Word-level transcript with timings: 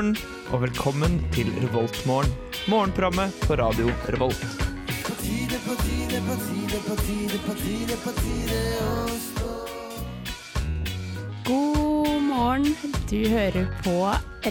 morgen, 0.00 0.16
og 0.52 0.62
velkommen 0.62 1.18
til 1.34 1.50
Revoltmorgen. 1.60 2.32
Morgenprogrammet 2.72 3.36
på 3.44 3.54
radio 3.60 3.90
Revolt. 4.08 4.44
God 11.44 12.20
morgen. 12.22 12.66
Du 13.10 13.28
hører 13.28 13.66
på 13.84 13.96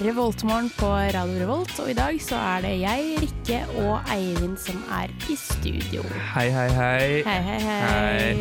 Revoltmorgen 0.03 0.69
på 0.77 0.87
Radio 0.87 1.39
Revolt, 1.41 1.73
og 1.79 1.89
i 1.91 1.95
dag 1.97 2.19
så 2.23 2.37
er 2.55 2.65
det 2.65 2.73
jeg, 2.81 3.05
Rikke 3.23 3.59
og 3.83 4.11
Eivind 4.13 4.57
som 4.61 4.81
er 4.99 5.11
i 5.31 5.37
studio. 5.39 6.03
Hei, 6.35 6.49
hei, 6.53 6.67
hei. 6.75 7.07
Hei, 7.25 7.39
hei, 7.47 7.59
hei. 7.63 7.79
Hei. 7.85 8.35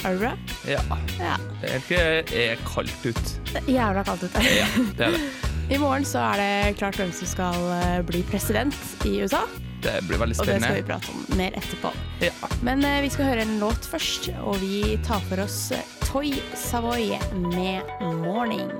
Er 0.00 0.16
du 0.16 0.22
bra? 0.22 0.32
Ja, 0.64 0.80
Ja. 1.20 1.36
det 1.60 1.70
er 1.70 1.76
ikke 1.82 2.02
er 2.44 2.62
kaldt 2.74 3.06
ut. 3.06 3.24
Det 3.52 3.62
er 3.66 3.72
jævla 3.74 4.02
kaldt 4.08 4.22
ute. 4.24 4.44
Ja, 4.56 4.66
det 4.96 5.06
er 5.06 5.16
det. 5.16 5.49
I 5.70 5.78
morgen 5.78 6.04
så 6.04 6.18
er 6.32 6.40
det 6.40 6.78
klart 6.80 6.96
hvem 6.98 7.12
som 7.14 7.28
skal 7.30 7.54
eh, 7.76 8.00
bli 8.06 8.24
president 8.26 8.74
i 9.06 9.20
USA, 9.22 9.44
Det 9.84 10.00
blir 10.08 10.18
veldig 10.18 10.36
spennende. 10.36 10.56
og 10.56 10.60
det 10.60 10.66
skal 10.66 10.80
vi 10.80 10.88
prate 10.88 11.12
om 11.14 11.38
mer 11.38 11.54
etterpå. 11.60 11.92
Ja. 12.26 12.32
Men 12.66 12.82
eh, 12.84 12.98
vi 13.04 13.10
skal 13.14 13.30
høre 13.30 13.46
en 13.46 13.58
låt 13.62 13.86
først, 13.86 14.28
og 14.42 14.58
vi 14.60 14.98
tar 15.06 15.22
for 15.30 15.44
oss 15.46 15.70
eh, 15.72 15.86
Toy 16.10 16.34
Savoy 16.58 17.14
med 17.54 17.86
'Morning'. 18.02 18.74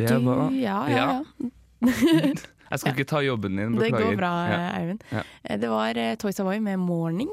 Det 0.00 0.16
Du, 0.16 0.26
var 0.26 0.50
ja, 0.56 0.78
ja, 0.88 1.06
Ja. 1.40 1.52
Jeg 2.70 2.78
skal 2.78 2.92
ikke 2.94 3.08
ta 3.10 3.20
jobben 3.24 3.56
din, 3.58 3.72
Det 3.78 3.90
går 3.90 4.16
bra, 4.18 4.32
Ja. 4.46 4.58
Eivind. 4.78 5.02
Ja. 5.10 5.22
Eh, 5.44 5.56
Det 5.58 5.70
var 5.70 5.96
eh, 5.98 6.14
Toy 6.16 6.30
Savoy 6.32 6.60
med 6.60 6.78
'Morning'. 6.78 7.32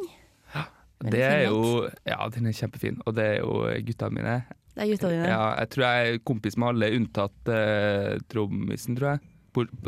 Det 0.97 1.21
er 1.21 1.43
jo 1.45 1.89
Ja, 2.07 2.27
den 2.33 2.47
er 2.47 2.51
kjempefin. 2.57 3.01
Og 3.05 3.13
det 3.15 3.23
er 3.23 3.37
jo 3.43 3.69
gutta 3.85 4.09
mine. 4.09 4.43
Det 4.73 4.83
er 4.83 4.91
gutta 4.93 5.09
dine. 5.09 5.27
Ja, 5.29 5.55
jeg 5.59 5.69
tror 5.69 5.83
jeg 5.85 6.13
er 6.13 6.19
kompis 6.25 6.57
med 6.57 6.67
alle, 6.69 6.89
unntatt 6.97 7.49
uh, 7.49 8.17
trommisen, 8.29 8.97
tror 8.97 9.15
jeg. 9.17 9.19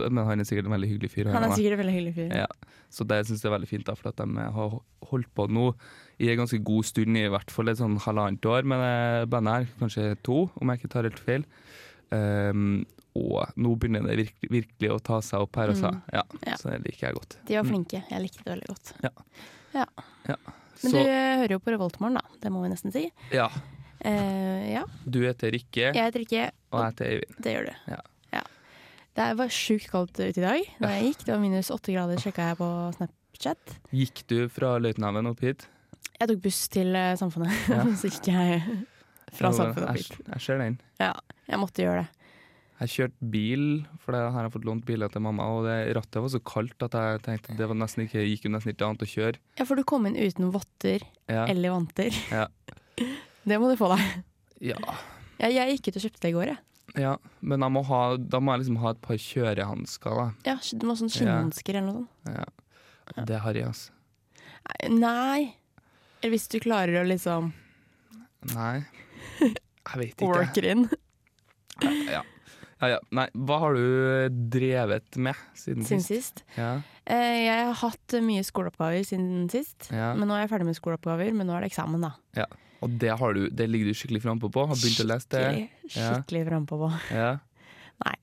Men 0.10 0.26
han 0.26 0.40
er 0.40 0.48
sikkert 0.50 0.66
en 0.66 0.74
veldig 0.74 0.90
hyggelig 0.90 1.12
fyr. 1.14 1.30
Han 1.30 1.44
er 1.46 1.54
sikkert 1.54 1.76
en 1.78 1.82
veldig 1.84 1.94
hyggelig 1.94 2.14
fyr. 2.16 2.32
Ja. 2.34 2.48
Så 2.90 3.06
det 3.06 3.20
syns 3.28 3.44
jeg 3.44 3.52
er 3.52 3.58
veldig 3.58 3.70
fint, 3.70 3.86
da, 3.86 3.94
for 3.94 4.10
at 4.10 4.18
de 4.18 4.46
har 4.56 4.80
holdt 5.12 5.30
på 5.38 5.46
nå 5.50 5.68
i 6.20 6.32
en 6.32 6.40
ganske 6.42 6.58
god 6.66 6.88
stund, 6.90 7.18
i 7.18 7.28
hvert 7.30 7.54
fall 7.54 7.70
et 7.70 7.78
sånn 7.78 8.00
halvannet 8.02 8.46
år 8.50 8.66
med 8.66 8.82
det 8.82 9.30
bandet 9.30 9.54
her. 9.54 9.68
Kanskje 9.82 10.08
to, 10.26 10.40
om 10.58 10.72
jeg 10.74 10.82
ikke 10.82 10.92
tar 10.96 11.06
helt 11.06 11.22
feil. 11.22 11.46
Um, 12.12 12.86
og 13.20 13.50
nå 13.60 13.72
begynner 13.80 14.06
det 14.08 14.16
virkelig, 14.22 14.50
virkelig 14.54 14.92
å 14.94 15.00
ta 15.04 15.18
seg 15.26 15.42
opp 15.44 15.56
her, 15.60 15.74
altså. 15.74 15.90
Ja, 16.14 16.24
Ja. 16.46 16.56
Så 16.62 16.70
det 16.72 16.80
liker 16.86 17.08
jeg 17.10 17.16
godt. 17.18 17.38
De 17.48 17.56
var 17.58 17.64
Mm. 17.66 17.70
flinke. 17.74 18.04
Jeg 18.10 18.22
likte 18.22 18.44
det 18.44 18.54
veldig 18.54 18.68
godt. 18.70 18.94
Ja. 19.04 19.10
Ja. 19.74 19.86
Ja. 20.30 20.36
Men 20.84 20.92
Så 20.92 21.04
du 21.04 21.10
eh, 21.10 21.38
hører 21.42 21.52
jo 21.58 21.60
på 21.60 21.72
Revoltmorgen, 21.74 22.16
da. 22.16 22.22
Det 22.42 22.52
må 22.52 22.62
vi 22.64 22.70
nesten 22.70 22.92
si. 22.94 23.12
ja, 23.32 23.50
Uh, 24.00 24.64
ja. 24.72 24.86
du 25.04 25.20
heter 25.26 25.52
Rikke, 25.52 25.90
Jeg 25.94 25.94
heter 26.06 26.20
Rikke. 26.24 26.52
og 26.72 26.80
jeg 26.80 26.92
heter 26.94 27.06
Eivind. 27.10 27.36
Det 27.44 27.52
gjør 27.58 27.66
du. 27.68 27.74
Ja. 27.92 28.02
Det 29.20 29.26
var 29.36 29.48
sjukt 29.52 29.90
kaldt 29.92 30.14
ute 30.22 30.38
i 30.38 30.44
dag 30.46 30.62
da 30.80 30.88
jeg 30.96 31.10
gikk. 31.10 31.26
Det 31.26 31.34
var 31.34 31.40
minus 31.42 31.70
åtte 31.74 31.92
grader, 31.92 32.16
sjekka 32.22 32.46
jeg 32.54 32.58
på 32.62 32.70
Snapchat. 32.96 33.74
Gikk 33.92 34.22
du 34.32 34.48
fra 34.48 34.78
Løitenhaven 34.80 35.28
opp 35.28 35.42
hit? 35.44 35.66
Jeg 36.22 36.30
tok 36.30 36.40
buss 36.46 36.62
til 36.72 36.96
eh, 36.96 37.16
Samfunnet, 37.20 37.52
så 38.00 38.08
gikk 38.08 38.30
jeg 38.32 38.64
fra 39.36 39.52
Jo, 39.52 39.60
og 39.64 39.78
opp 39.78 39.98
jeg, 39.98 40.22
jeg 40.28 40.42
ser 40.46 40.62
den. 40.62 40.80
Ja, 41.02 41.14
jeg 41.50 41.60
måtte 41.62 41.84
gjøre 41.86 42.06
det. 42.06 42.16
Jeg 42.80 42.92
kjørte 42.94 43.28
bil, 43.34 43.64
for 44.00 44.16
her 44.16 44.30
har 44.32 44.46
jeg 44.48 44.54
fått 44.54 44.66
lånt 44.70 44.86
biler 44.88 45.12
til 45.12 45.20
mamma, 45.26 45.44
og 45.52 45.66
det 45.68 45.74
rattet 45.98 46.22
var 46.24 46.32
så 46.32 46.40
kaldt 46.48 46.86
at 46.88 46.94
jeg 46.96 47.20
tenkte 47.26 47.58
det 47.60 47.68
var 47.68 47.76
nesten 47.76 48.06
ikke, 48.06 48.22
gikk 48.24 48.46
jo 48.48 48.52
nesten 48.54 48.72
ikke 48.72 48.88
annet 48.88 49.04
å 49.04 49.10
kjøre. 49.12 49.42
Ja, 49.60 49.66
for 49.68 49.76
du 49.76 49.84
kom 49.84 50.08
inn 50.08 50.16
uten 50.16 50.48
votter 50.56 51.04
Ja. 51.28 51.44
eller 51.52 51.76
vanter. 51.76 52.16
Ja. 52.32 52.48
Det 53.50 53.58
må 53.60 53.70
du 53.72 53.76
få 53.80 53.88
deg. 53.96 54.02
Ja. 54.72 54.78
Ja, 55.40 55.48
jeg 55.50 55.78
gikk 55.78 55.88
ut 55.90 56.00
og 56.00 56.04
kjøpte 56.04 56.22
det 56.24 56.30
i 56.32 56.36
går, 56.36 56.50
jeg. 56.52 56.60
ja, 57.00 57.14
men 57.42 57.64
må 57.72 57.82
ha, 57.88 58.00
da 58.20 58.40
må 58.44 58.52
jeg 58.54 58.64
liksom 58.66 58.80
ha 58.84 58.92
et 58.96 59.00
par 59.02 59.16
kjørehansker, 59.24 60.18
da. 60.20 60.26
Ja, 60.48 60.56
du 60.60 60.84
må 60.86 60.94
ha 60.96 61.00
sånn 61.00 61.12
skinnhansker 61.14 61.80
eller 61.80 61.88
noe 61.88 62.04
sånt. 62.04 62.36
Ja. 63.16 63.24
Det 63.26 63.40
har 63.44 63.58
jeg, 63.58 63.66
altså. 63.72 63.92
Nei. 64.92 65.56
Eller 66.22 66.36
hvis 66.36 66.48
du 66.52 66.60
klarer 66.64 67.00
å 67.02 67.08
liksom 67.08 67.52
Nei, 68.54 68.84
jeg 69.40 70.02
vet 70.02 70.14
ikke. 70.14 70.28
Worker 70.28 70.68
in. 70.74 70.90
Ja. 72.10 72.24
Ja, 72.80 72.94
ja. 72.94 73.00
Nei, 73.12 73.26
hva 73.36 73.58
har 73.60 73.76
du 73.76 74.38
drevet 74.52 75.18
med 75.20 75.36
siden, 75.58 75.84
Siden 75.84 76.04
sist? 76.06 76.40
sist. 76.40 76.44
Ja. 76.56 76.78
Eh, 77.04 77.42
jeg 77.44 77.66
har 77.68 77.76
hatt 77.82 78.16
mye 78.24 78.44
skoleoppgaver 78.48 79.04
siden 79.08 79.50
sist. 79.52 79.90
Ja. 79.92 80.14
Men 80.16 80.32
nå 80.32 80.38
er 80.38 80.46
jeg 80.46 80.54
ferdig 80.54 80.70
med 80.70 80.80
skoleoppgaver, 80.80 81.34
men 81.36 81.50
nå 81.50 81.58
er 81.58 81.66
det 81.66 81.74
eksamen, 81.74 82.06
da. 82.08 82.46
Og 82.80 82.96
det, 83.02 83.12
har 83.20 83.36
du, 83.36 83.50
det 83.52 83.68
ligger 83.68 83.92
du 83.92 83.98
skikkelig 83.98 84.24
frampå 84.24 84.48
på? 84.56 84.64
Har 84.70 84.80
begynt 84.80 85.04
å 85.04 85.10
lese 85.10 85.28
det? 85.34 85.44
Skikkelig, 85.50 85.92
skikkelig 85.98 86.44
frampå 86.48 86.80
på. 86.80 86.92
Ja. 87.12 87.34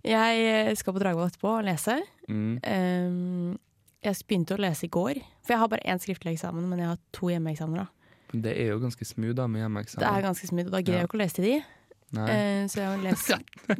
Jeg 0.00 0.44
eh, 0.48 0.74
skal 0.80 0.96
på 0.96 1.02
Dragvoll 1.02 1.28
etterpå 1.28 1.50
og 1.58 1.66
lese. 1.66 1.98
Mm. 2.32 2.54
Um, 2.64 3.58
jeg 4.00 4.16
begynte 4.24 4.56
å 4.56 4.62
lese 4.64 4.86
i 4.86 4.92
går, 4.92 5.18
for 5.44 5.52
jeg 5.52 5.60
har 5.60 5.68
bare 5.68 5.84
én 5.92 6.00
skriftlig 6.00 6.32
eksamen, 6.32 6.64
men 6.70 6.80
jeg 6.80 6.88
har 6.88 7.00
to 7.12 7.28
hjemmeeksamener. 7.28 7.84
da. 7.84 7.99
Det 8.32 8.54
er 8.56 8.72
jo 8.74 8.78
ganske 8.82 9.04
smooth 9.06 9.34
da 9.34 9.46
med 9.50 9.66
Det 9.90 10.06
er 10.06 10.22
ganske 10.22 10.46
smooth, 10.46 10.66
og 10.70 10.72
da 10.72 10.80
greier 10.82 11.00
Ja. 11.00 11.04
jeg 11.04 11.08
ikke 11.10 11.18
å 11.18 11.24
lese 11.24 11.34
til 11.40 11.44
de. 11.48 11.60
Nei. 12.10 12.24
Eh, 12.26 12.64
så 12.66 12.80
jeg 12.80 12.86
har 12.90 13.02
lest 13.06 13.28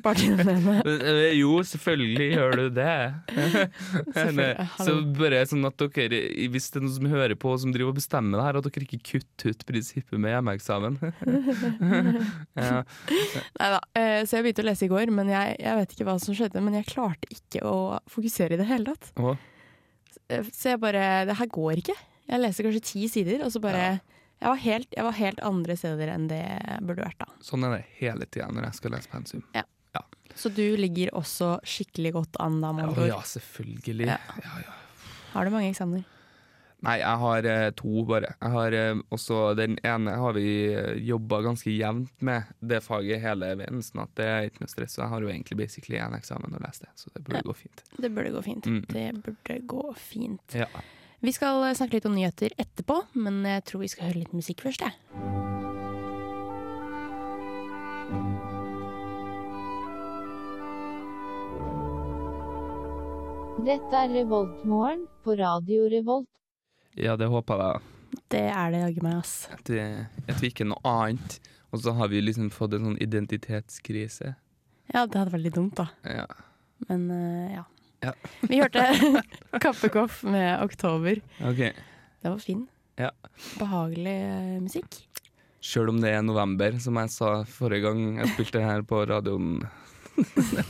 partiene 0.05 0.45
den. 0.47 0.67
Eh, 0.87 1.33
Jo, 1.35 1.57
selvfølgelig 1.67 2.29
gjør 2.37 2.53
du 2.61 2.67
det. 2.77 3.15
Så 4.87 4.95
bare 5.19 5.41
sånn 5.51 5.67
at 5.67 5.75
dere, 5.97 6.21
hvis 6.53 6.69
det 6.71 6.79
er 6.79 6.85
noen 6.85 6.95
som 6.95 7.09
hører 7.11 7.35
på 7.35 7.57
som 7.59 7.73
driver 7.75 7.91
og 7.91 7.99
bestemmer 7.99 8.39
det 8.39 8.45
her, 8.47 8.59
at 8.61 8.69
dere 8.69 8.87
ikke 8.87 9.01
kutter 9.03 9.51
ut 9.51 9.65
prinsippet 9.67 10.15
med 10.23 10.31
hjemmeeksamen. 10.37 11.01
ja. 12.57 12.83
Neida, 13.59 13.81
Uh, 13.99 14.23
så 14.25 14.39
jeg 14.39 14.45
begynte 14.47 14.63
å 14.63 14.69
lese 14.69 14.87
i 14.87 14.91
går, 14.93 15.11
men 15.15 15.29
jeg, 15.33 15.57
jeg 15.61 15.79
vet 15.81 15.95
ikke 15.97 16.07
hva 16.09 16.15
som 16.23 16.37
skjedde. 16.37 16.63
Men 16.65 16.77
jeg 16.79 16.87
klarte 16.93 17.29
ikke 17.35 17.65
å 17.67 17.75
fokusere 18.11 18.55
i 18.57 18.61
det 18.61 18.69
hele 18.71 18.95
tatt. 18.95 19.11
Eh, 20.31 20.47
Så 20.55 20.71
jeg 20.75 20.81
bare 20.83 21.25
Det 21.29 21.37
her 21.41 21.51
går 21.51 21.83
ikke. 21.83 21.97
Jeg 22.31 22.41
leser 22.45 22.67
kanskje 22.69 22.85
ti 22.93 23.09
sider, 23.11 23.43
og 23.45 23.51
så 23.53 23.61
bare 23.63 23.83
Ja. 23.91 23.99
Jeg, 24.41 24.49
var 24.49 24.63
helt, 24.65 24.95
jeg 24.97 25.05
var 25.05 25.19
helt 25.19 25.43
andre 25.45 25.77
steder 25.77 26.15
enn 26.15 26.31
det 26.31 26.41
jeg 26.41 26.81
burde 26.89 27.05
vært 27.05 27.21
da. 27.23 27.29
sånn 27.45 27.67
er 27.69 27.77
det 27.79 27.85
hele 28.01 28.27
tida 28.27 28.49
når 28.51 28.71
jeg 28.71 28.81
skal 28.81 28.97
lese 28.97 29.13
pensum. 29.13 29.45
Ja. 29.57 29.67
Så 30.35 30.49
du 30.49 30.77
ligger 30.79 31.11
også 31.19 31.59
skikkelig 31.67 32.13
godt 32.15 32.37
an 32.41 32.61
da, 32.63 32.71
med 32.73 32.95
Å 32.95 33.07
ja, 33.09 33.19
selvfølgelig. 33.27 34.07
Ja. 34.07 34.19
Ja, 34.45 34.61
ja. 34.63 34.77
Har 35.33 35.45
du 35.45 35.53
mange 35.53 35.73
eksamener? 35.73 36.07
Nei, 36.81 36.95
jeg 37.03 37.21
har 37.21 37.45
eh, 37.51 37.67
to, 37.77 38.05
bare. 38.09 38.31
Jeg 38.41 38.53
har 38.55 38.77
eh, 38.79 39.01
også 39.13 39.41
Den 39.59 39.75
ene 39.85 40.15
har 40.17 40.33
vi 40.33 40.47
uh, 40.73 40.95
jobba 40.97 41.43
ganske 41.45 41.75
jevnt 41.75 42.25
med, 42.25 42.49
det 42.65 42.81
faget 42.87 43.21
hele 43.21 43.51
veien. 43.61 43.83
Sånn 43.85 44.01
at 44.07 44.15
det 44.17 44.29
er 44.31 44.49
ikke 44.49 44.65
noe 44.65 44.73
stress. 44.73 44.95
Så 44.97 45.03
jeg 45.03 45.13
har 45.13 45.27
jo 45.27 45.33
egentlig 45.35 45.59
basically 45.61 46.01
én 46.01 46.17
eksamen 46.17 46.57
å 46.57 46.63
lese 46.65 46.87
det, 46.87 46.95
så 46.97 47.13
det 47.13 47.25
burde 47.27 47.43
Ja. 47.43 47.49
gå 47.51 47.57
fint. 47.59 47.85
Det 47.99 48.13
burde 48.17 48.33
gå 48.33 48.43
fint. 48.49 48.71
Mm. 48.71 48.81
Det 48.89 49.07
burde 49.27 49.59
gå 49.75 49.85
fint. 50.01 50.57
Ja. 50.57 50.71
Vi 51.21 51.33
skal 51.37 51.61
eh, 51.69 51.75
snakke 51.77 51.99
litt 51.99 52.07
om 52.09 52.15
nyheter 52.17 52.55
etterpå, 52.57 52.97
men 53.21 53.43
jeg 53.45 53.65
tror 53.69 53.83
vi 53.83 53.89
skal 53.93 54.09
høre 54.09 54.23
litt 54.23 54.33
musikk 54.33 54.63
først. 54.65 54.81
Jeg. 54.87 54.97
Dette 63.61 63.99
er 64.01 64.15
Revoltmorgen 64.15 65.03
på 65.21 65.35
Radio 65.37 65.85
Revolt. 65.93 66.29
ja, 66.97 67.17
det 67.21 67.29
håper 67.29 67.61
jeg. 67.61 67.83
Det 68.33 68.47
er 68.49 68.71
det 68.73 68.81
jaggu 68.81 69.03
meg, 69.05 69.19
ass. 69.21 69.35
At, 69.53 69.67
det, 69.69 69.85
at 70.25 70.41
vi 70.41 70.49
ikke 70.49 70.65
er 70.65 70.71
noe 70.73 70.81
annet. 70.89 71.37
Og 71.71 71.85
så 71.85 71.93
har 72.01 72.09
vi 72.11 72.23
liksom 72.25 72.49
fått 72.51 72.73
en 72.75 72.89
sånn 72.89 72.97
identitetskrise. 72.99 74.33
Ja, 74.91 75.05
det 75.05 75.21
hadde 75.21 75.35
vært 75.37 75.45
litt 75.45 75.59
dumt, 75.59 75.77
da. 75.79 75.87
Ja. 76.09 76.25
Men 76.89 77.05
uh, 77.13 77.53
ja. 77.61 77.67
Ja. 78.01 78.13
Vi 78.49 78.61
hørte 78.61 78.85
Kappekoff 79.63 80.23
med 80.25 80.61
'Oktober'. 80.63 81.21
Okay. 81.41 81.73
Det 82.23 82.29
var 82.31 82.39
fin. 82.39 82.67
Ja. 82.97 83.11
Behagelig 83.59 84.17
eh, 84.25 84.61
musikk. 84.61 85.01
Sjøl 85.61 85.89
om 85.93 86.01
det 86.01 86.15
er 86.17 86.23
november, 86.25 86.79
som 86.81 86.97
jeg 86.97 87.11
sa 87.13 87.43
forrige 87.45 87.85
gang 87.85 88.19
jeg 88.23 88.31
spilte 88.35 88.63
her 88.65 88.81
på 88.83 89.03
radioen. 89.09 89.61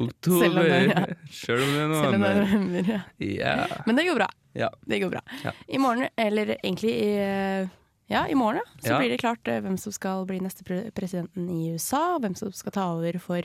Oktober. 0.00 0.44
Selv 0.44 0.58
om 0.58 0.64
det- 0.64 0.86
ja. 0.86 1.06
Selv 1.30 1.62
om 1.62 1.72
det 1.74 1.80
er 1.82 1.88
november. 1.88 2.34
november. 2.44 3.02
Ja. 3.18 3.56
Yeah. 3.66 3.82
Men 3.86 3.96
det 3.96 4.06
går 4.06 4.14
bra. 4.22 4.28
Ja. 4.54 4.68
Det 4.86 5.00
går 5.02 5.10
bra. 5.10 5.52
I 5.68 5.78
morgen, 5.78 6.08
eller 6.16 6.56
egentlig 6.62 6.90
i 6.94 7.10
eh, 7.18 7.68
ja, 8.10 8.24
i 8.28 8.34
morgen, 8.34 8.62
ja, 8.82 8.88
så 8.88 8.98
blir 8.98 9.10
det 9.12 9.20
klart 9.22 9.46
eh, 9.48 9.60
hvem 9.62 9.76
som 9.78 9.92
skal 9.94 10.24
bli 10.26 10.40
neste 10.42 10.64
pre 10.66 10.90
presidenten 10.90 11.48
i 11.50 11.72
USA. 11.74 12.18
Hvem 12.18 12.34
som 12.34 12.50
skal 12.52 12.72
ta 12.72 12.86
over 12.96 13.18
for 13.22 13.42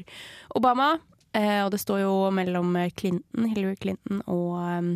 Obama. 0.55 0.95
Eh, 1.35 1.61
og 1.65 1.71
det 1.73 1.81
står 1.83 1.99
jo 2.05 2.13
mellom 2.31 2.75
Clinton, 2.95 3.49
Hillary 3.51 3.75
Clinton 3.81 4.21
og 4.31 4.55
eh, 4.63 4.89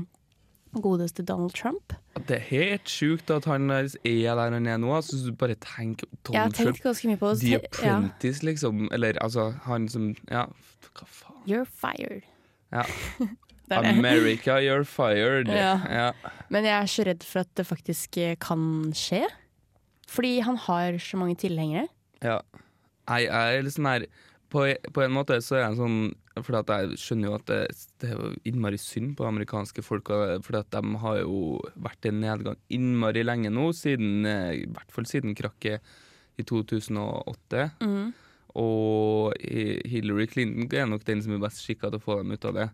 godeste 0.80 1.26
Donald 1.26 1.52
Trump. 1.58 1.94
Det 2.28 2.38
er 2.38 2.46
helt 2.50 2.90
sjukt 2.92 3.32
at 3.34 3.46
han 3.50 3.70
er 3.72 3.90
der 4.06 4.54
han 4.54 4.68
er 4.68 4.78
nå. 4.80 4.92
Altså, 4.96 5.18
du 5.26 5.34
bare 5.36 5.56
tenk 5.60 6.04
Donald 6.28 6.54
Trump. 6.56 6.80
ganske 6.84 7.08
mye 7.10 7.20
på 7.20 7.34
The 7.42 7.56
Apprentice, 7.60 8.44
Ja. 8.44 8.50
Liksom. 8.52 8.88
Eller 8.92 9.20
altså, 9.24 9.52
han 9.66 9.90
som 9.90 10.14
Ja, 10.30 10.46
hva 10.96 11.06
faen. 11.08 11.44
You're 11.48 11.66
fired. 11.66 12.24
Ja. 12.72 12.84
Det 13.70 13.78
er 13.78 13.84
det. 13.86 13.90
America, 14.00 14.56
you're 14.58 14.84
fired. 14.84 15.48
Ja. 15.48 15.76
Ja. 15.86 16.12
Men 16.50 16.66
jeg 16.66 16.74
er 16.74 16.88
så 16.90 17.04
redd 17.06 17.22
for 17.24 17.44
at 17.44 17.52
det 17.58 17.68
faktisk 17.70 18.18
eh, 18.18 18.36
kan 18.42 18.90
skje. 18.98 19.28
Fordi 20.10 20.40
han 20.42 20.58
har 20.58 20.98
så 20.98 21.18
mange 21.22 21.36
tilhengere. 21.38 21.86
Ja. 22.26 22.40
Jeg 23.10 23.28
er 23.30 23.62
litt 23.62 23.76
sånn 23.76 23.86
her 23.86 24.08
på, 24.50 24.66
på 24.94 25.04
en 25.04 25.14
måte 25.14 25.38
så 25.46 25.60
er 25.60 25.64
jeg 25.68 25.78
sånn 25.80 25.98
For 26.42 26.58
at 26.60 26.72
jeg 26.74 26.98
skjønner 27.02 27.30
jo 27.30 27.36
at 27.38 27.46
det, 27.50 27.60
det 28.02 28.12
er 28.14 28.38
innmari 28.50 28.80
synd 28.82 29.16
på 29.20 29.28
amerikanske 29.28 29.84
folk. 29.86 30.12
For 30.46 30.60
at 30.60 30.72
de 30.74 31.02
har 31.04 31.20
jo 31.22 31.60
vært 31.76 32.08
i 32.10 32.14
nedgang 32.16 32.60
innmari 32.74 33.26
lenge 33.26 33.52
nå, 33.54 33.70
siden, 33.76 34.24
eh, 34.30 34.64
i 34.64 34.68
hvert 34.72 34.94
fall 34.96 35.08
siden 35.10 35.36
krakket 35.38 35.84
i 36.40 36.46
2008. 36.48 37.70
Mm. 37.84 38.12
Og 38.60 39.34
Hillary 39.40 40.30
Clinton 40.32 40.70
er 40.74 40.88
nok 40.90 41.04
den 41.06 41.22
som 41.22 41.36
er 41.36 41.44
best 41.44 41.62
skikka 41.66 41.92
til 41.92 42.00
å 42.00 42.06
få 42.06 42.22
dem 42.22 42.34
ut 42.34 42.48
av 42.50 42.56
det. 42.56 42.70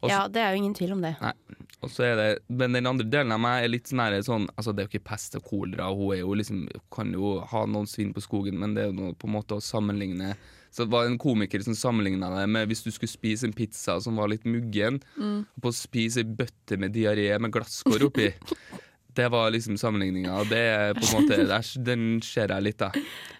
Også, 0.00 0.10
Ja, 0.12 0.26
det 0.28 0.42
er 0.42 0.52
jo 0.52 0.60
ingen 0.60 0.74
tvil 0.76 0.92
om 0.92 1.02
det. 1.02 1.14
Er 1.16 2.16
det, 2.18 2.28
men 2.48 2.72
den 2.76 2.88
andre 2.88 3.06
delen 3.08 3.32
av 3.32 3.40
meg 3.40 3.64
er 3.64 3.72
litt 3.72 3.88
sånn 3.88 4.02
her, 4.02 4.16
sånn 4.24 4.46
Altså, 4.56 4.72
det 4.72 4.82
er 4.82 4.88
jo 4.88 4.92
ikke 4.94 5.10
pest 5.12 5.36
og 5.38 5.44
kolera, 5.46 5.88
hun 5.94 6.16
jo 6.18 6.34
liksom 6.34 6.64
Kan 6.92 7.12
jo 7.14 7.36
ha 7.46 7.64
noen 7.68 7.88
svin 7.90 8.12
på 8.16 8.24
skogen, 8.24 8.58
men 8.60 8.74
det 8.74 8.84
er 8.84 8.90
jo 8.90 8.96
noe, 8.98 9.16
på 9.16 9.28
en 9.28 9.36
måte 9.36 9.56
å 9.56 9.64
sammenligne 9.64 10.34
Så 10.76 10.84
det 10.84 10.92
var 10.92 11.06
en 11.08 11.16
komiker 11.16 11.62
som 11.64 11.72
sammenligna 11.72 12.28
det 12.36 12.42
med 12.52 12.68
hvis 12.68 12.82
du 12.84 12.90
skulle 12.92 13.08
spise 13.08 13.46
en 13.48 13.54
pizza 13.56 13.94
som 14.04 14.18
var 14.20 14.28
litt 14.28 14.44
muggen, 14.44 15.00
Mm. 15.16 15.46
og 15.56 15.62
på 15.64 15.70
å 15.72 15.76
spise 15.76 16.20
ei 16.20 16.28
bøtte 16.28 16.76
med 16.78 16.92
diaré 16.92 17.30
med 17.40 17.50
glasskår 17.56 18.04
oppi. 18.10 18.28
Det 19.16 19.30
var 19.32 19.48
liksom 19.48 19.78
sammenligninga, 19.80 20.42
det 20.44 20.58
er 20.60 20.90
på 20.92 21.00
en 21.06 21.14
måte 21.22 21.36
der, 21.48 21.68
Den 21.86 22.02
ser 22.20 22.50
jeg 22.52 22.62
litt, 22.66 22.76
da. 22.82 22.90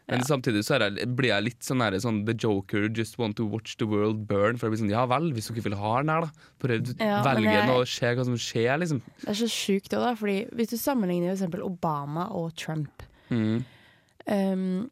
Men 0.09 0.23
samtidig 0.25 0.63
så 0.65 0.79
jeg, 0.81 1.05
blir 1.19 1.29
jeg 1.35 1.45
litt 1.45 1.61
sånn 1.69 1.83
her, 1.85 1.93
sånn 2.01 2.23
The 2.25 2.33
Joker, 2.33 2.87
just 2.97 3.19
want 3.21 3.37
to 3.37 3.45
watch 3.45 3.75
the 3.77 3.85
world 3.85 4.23
burn. 4.27 4.57
For 4.57 4.71
jeg 4.71 4.73
blir 4.73 4.81
sånn, 4.87 4.95
ja 4.95 5.05
vel, 5.05 5.29
hvis 5.37 5.51
dere 5.53 5.67
vil 5.67 5.77
ha 5.77 5.93
den 6.01 6.09
her, 6.15 6.25
da. 6.25 6.49
Prøv 6.65 6.95
Ja, 6.97 7.19
velge 7.27 7.53
den 7.59 7.75
og 7.75 7.85
se 7.93 8.09
hva 8.17 8.25
som 8.25 8.39
skjer, 8.41 8.73
liksom. 8.81 9.03
Det 9.21 9.29
er 9.35 9.39
så 9.43 9.51
sjukt 9.53 9.93
òg, 9.93 10.01
da. 10.07 10.15
Fordi 10.17 10.39
hvis 10.57 10.73
du 10.73 10.79
sammenligner 10.81 11.37
f.eks. 11.37 11.61
Obama 11.69 12.31
og 12.33 12.55
Trump, 12.57 13.05
Mm. 13.29 13.61
um, 14.33 14.91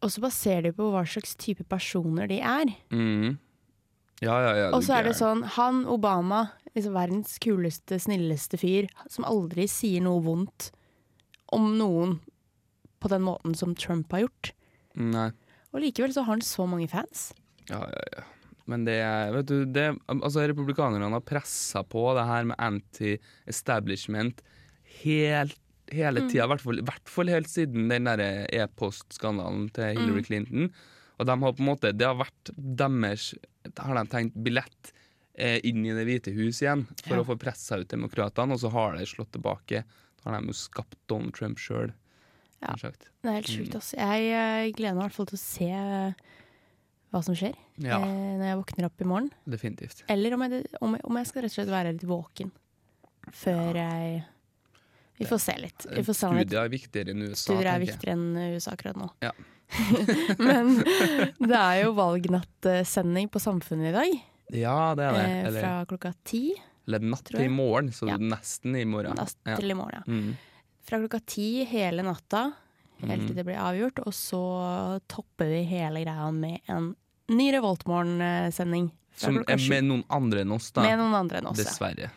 og 0.00 0.12
så 0.12 0.22
baserer 0.24 0.68
det 0.68 0.76
på 0.78 0.88
hva 0.92 1.04
slags 1.08 1.36
type 1.40 1.64
personer 1.68 2.28
de 2.30 2.40
er. 2.40 2.72
Mm. 2.92 3.36
Ja, 4.20 4.36
ja, 4.44 4.52
ja. 4.56 4.70
Og 4.76 4.84
så 4.84 4.98
er 4.98 5.08
det 5.08 5.16
sånn, 5.16 5.42
han 5.56 5.84
Obama, 5.88 6.46
liksom 6.76 6.96
verdens 6.96 7.38
kuleste, 7.40 7.98
snilleste 8.00 8.60
fyr, 8.60 8.88
som 9.12 9.26
aldri 9.28 9.64
sier 9.70 10.04
noe 10.04 10.20
vondt 10.24 10.70
om 11.56 11.72
noen 11.78 12.18
på 13.00 13.08
den 13.12 13.24
måten 13.24 13.56
som 13.56 13.72
Trump 13.76 14.12
har 14.12 14.26
gjort. 14.26 14.52
Nei. 15.00 15.30
Og 15.70 15.84
likevel 15.84 16.12
så 16.12 16.24
har 16.26 16.36
han 16.36 16.44
så 16.44 16.66
mange 16.68 16.88
fans. 16.90 17.30
Ja, 17.70 17.80
ja, 17.86 18.04
ja. 18.16 18.26
Men 18.70 18.84
det 18.86 19.00
er 19.02 19.32
Vet 19.34 19.48
du, 19.50 19.64
det, 19.66 19.86
altså 20.10 20.44
republikanerne 20.46 21.08
har 21.10 21.26
pressa 21.26 21.82
på 21.86 22.04
det 22.14 22.26
her 22.28 22.46
med 22.50 22.60
anti-establishment 22.62 24.44
helt 25.00 25.59
hele 25.96 26.22
tida, 26.30 26.46
i 26.46 26.58
fall, 26.62 26.80
hvert 26.86 27.08
fall 27.10 27.28
helt 27.32 27.48
siden 27.50 27.88
den 27.90 28.04
der 28.08 28.22
e-postskandalen 28.52 29.68
til 29.76 29.96
Hillary 29.98 30.22
Clinton. 30.26 30.70
Og 31.20 31.26
de 31.28 31.36
har 31.42 31.52
på 31.52 31.60
en 31.60 31.68
måte, 31.68 31.92
det 31.92 32.06
har 32.06 32.16
vært 32.16 32.50
deres 32.56 33.34
Har 33.76 33.94
de 33.98 34.04
tenkt 34.08 34.34
billett 34.40 34.92
eh, 35.36 35.58
inn 35.68 35.84
i 35.84 35.92
Det 35.92 36.06
hvite 36.08 36.32
hus 36.32 36.62
igjen 36.62 36.86
for 37.04 37.16
Ja. 37.18 37.20
å 37.22 37.26
få 37.28 37.36
pressa 37.38 37.76
ut 37.78 37.88
demokratene, 37.92 38.52
og 38.56 38.60
så 38.62 38.70
har 38.72 38.96
de 38.96 39.04
slått 39.06 39.32
tilbake. 39.36 39.84
Da 40.24 40.30
har 40.30 40.40
de 40.40 40.46
jo 40.48 40.56
skapt 40.56 40.96
Donald 41.08 41.34
Trump 41.36 41.58
sjøl. 41.60 41.92
Ja. 42.62 42.74
Det 42.76 42.96
er 43.24 43.36
helt 43.38 43.48
sjukt, 43.48 43.74
altså. 43.74 43.96
Jeg 43.96 44.32
eh, 44.32 44.72
gleder 44.76 44.94
meg 44.96 45.04
i 45.04 45.08
hvert 45.08 45.16
fall 45.16 45.28
til 45.30 45.36
å 45.38 45.44
se 45.44 45.68
eh, 45.70 46.12
hva 47.12 47.22
som 47.24 47.34
skjer 47.36 47.54
Ja, 47.80 47.98
eh, 48.00 48.36
når 48.40 48.44
jeg 48.48 48.58
våkner 48.62 48.88
opp 48.88 49.00
i 49.00 49.08
morgen. 49.08 49.30
definitivt. 49.48 50.02
Eller 50.08 50.34
om 50.36 50.42
jeg, 50.44 50.64
om 50.80 50.96
jeg, 50.96 51.04
om 51.04 51.16
jeg 51.20 51.26
skal 51.30 51.42
rett 51.42 51.52
og 51.52 51.56
slett 51.60 51.72
være 51.72 51.92
litt 51.96 52.04
våken 52.08 52.52
før 53.36 53.76
jeg 53.76 54.22
Vi 55.20 55.26
får 55.28 55.40
se 55.44 55.54
litt. 55.60 55.86
Vi 55.92 56.02
får 56.06 56.16
Studier 56.16 56.62
er 56.64 56.70
viktigere 56.72 57.12
enn 57.12 57.22
USA. 57.28 57.42
studier 57.44 57.68
er 57.74 57.80
viktigere 57.82 58.14
enn 58.16 58.54
USA 58.56 58.72
akkurat 58.76 58.96
nå. 59.00 59.10
Ja. 59.22 59.32
Men 60.40 60.72
det 61.38 61.58
er 61.60 61.82
jo 61.84 61.92
valgnattsending 61.94 63.28
på 63.30 63.38
Samfunnet 63.42 63.92
i 63.92 63.94
dag, 63.94 64.16
Ja, 64.56 64.94
det 64.98 65.04
er 65.06 65.12
det. 65.14 65.24
eh, 65.28 65.44
Eller, 65.46 65.60
fra 65.62 65.74
klokka 65.86 66.14
ti. 66.26 66.40
eller 66.88 66.98
natt 67.12 67.24
til 67.28 67.44
i 67.44 67.48
morgen, 67.52 67.92
så 67.94 68.08
Ja. 68.08 68.16
nesten 68.18 68.74
i 68.80 68.84
morgen. 68.84 69.14
Natt 69.14 69.36
til 69.44 69.70
i 69.70 69.74
morgen. 69.78 70.02
Ja. 70.02 70.02
Mm. 70.10 70.36
Fra 70.82 70.98
klokka 70.98 71.20
ti 71.26 71.64
hele 71.70 72.02
natta, 72.02 72.52
helt 73.04 73.20
til 73.28 73.30
Mhm. 73.30 73.36
det 73.36 73.44
blir 73.46 73.60
avgjort. 73.60 74.00
Og 74.06 74.12
så 74.12 75.00
topper 75.06 75.46
vi 75.52 75.62
hele 75.70 76.02
greia 76.04 76.32
med 76.32 76.60
en 76.68 76.96
ny 77.28 77.52
Revoltmorgen-sending. 77.52 78.90
Som 79.16 79.38
er 79.46 79.56
med 79.68 79.84
noen 79.84 80.04
andre 80.10 80.40
enn 80.40 80.52
oss, 80.52 80.70
da. 80.72 80.82
Med 80.82 80.98
noen 80.98 81.14
andre 81.14 81.38
enn 81.38 81.46
oss. 81.46 81.78
ja. 81.78 82.08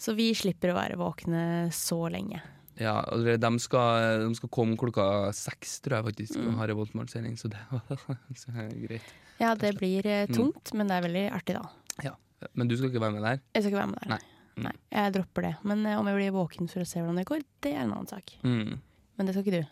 Så 0.00 0.14
vi 0.16 0.30
slipper 0.34 0.72
å 0.72 0.78
være 0.78 0.96
våkne 1.00 1.42
så 1.76 1.98
lenge. 2.12 2.40
Ja, 2.80 3.02
de 3.12 3.50
skal, 3.60 4.22
de 4.24 4.34
skal 4.38 4.48
komme 4.48 4.78
klokka 4.80 5.04
seks, 5.36 5.80
tror 5.84 5.98
jeg 5.98 6.06
faktisk, 6.06 6.38
Mm. 6.40 6.46
og 6.48 6.60
ha 6.62 6.66
revoltmorgensending, 6.70 7.34
så 7.36 7.50
det 7.52 7.60
er 8.56 8.70
greit. 8.86 9.10
Ja, 9.40 9.54
det 9.54 9.74
blir 9.76 10.02
tungt, 10.02 10.30
Mm. 10.30 10.36
tungt, 10.54 10.72
men 10.74 10.88
det 10.88 10.96
er 10.96 11.04
veldig 11.08 11.24
artig, 11.36 11.54
da. 11.60 11.68
Ja, 12.02 12.14
Men 12.56 12.68
du 12.68 12.76
skal 12.76 12.88
ikke 12.88 13.02
være 13.04 13.12
med 13.12 13.22
der? 13.26 13.40
Jeg 13.52 13.62
skal 13.62 13.72
ikke 13.74 13.82
være 13.82 13.90
med 13.92 14.00
der. 14.00 14.08
Nei. 14.14 14.18
Mm. 14.56 14.62
Nei, 14.64 14.72
jeg 14.96 15.12
dropper 15.12 15.42
det. 15.44 15.56
Men 15.62 15.84
eh, 15.86 15.98
om 16.00 16.06
jeg 16.08 16.16
blir 16.16 16.32
våken 16.32 16.68
for 16.72 16.80
å 16.80 16.86
se 16.88 17.00
hvordan 17.02 17.16
det 17.20 17.26
går, 17.28 17.42
det 17.60 17.74
er 17.74 17.82
en 17.84 17.92
annen 17.92 18.08
sak. 18.08 18.32
Mm. 18.42 18.80
Men 19.18 19.26
det 19.28 19.34
skal 19.34 19.44
ikke 19.44 19.60
du. 19.60 19.66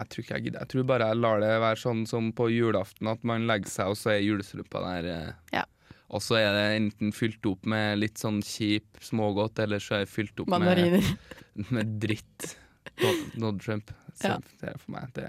Jeg 0.00 0.08
tror 0.08 0.24
ikke 0.24 0.34
jeg 0.38 0.44
gidder. 0.46 0.60
Jeg 0.64 0.68
tror 0.72 0.86
bare 0.88 1.08
jeg 1.10 1.16
lar 1.20 1.40
det 1.44 1.50
være 1.60 1.76
sånn 1.76 2.06
som 2.08 2.32
på 2.32 2.48
julaften, 2.48 3.10
at 3.12 3.22
man 3.28 3.44
legger 3.46 3.68
seg, 3.68 3.92
og 3.92 3.96
så 4.00 4.14
er 4.14 4.24
julestrømpa 4.24 4.80
der. 4.86 5.10
eh. 5.12 5.32
Ja. 5.52 5.64
Og 6.10 6.22
så 6.24 6.40
er 6.40 6.50
det 6.56 6.64
enten 6.80 7.12
fylt 7.14 7.44
opp 7.46 7.66
med 7.70 8.00
litt 8.00 8.18
sånn 8.18 8.40
kjip 8.42 8.98
smågodt, 9.04 9.60
eller 9.62 9.78
så 9.82 10.00
er 10.00 10.04
det 10.04 10.10
fylt 10.10 10.40
opp 10.42 10.50
med, 10.50 10.96
med 11.76 11.96
dritt. 12.02 12.56
Donald- 13.36 13.60
Trump. 13.62 13.92
Så 14.18 14.28
Ja. 14.34 14.38
det 14.60 14.72
er 14.74 14.78
for 14.78 14.92
meg 14.96 15.12
det. 15.16 15.28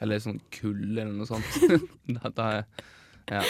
Eller 0.00 0.20
sånn 0.22 0.38
kull 0.54 0.82
eller 0.98 1.12
noe 1.12 1.26
sånt. 1.28 1.56
da, 2.16 2.30
da 2.36 2.48
er, 2.60 2.84
ja. 3.30 3.40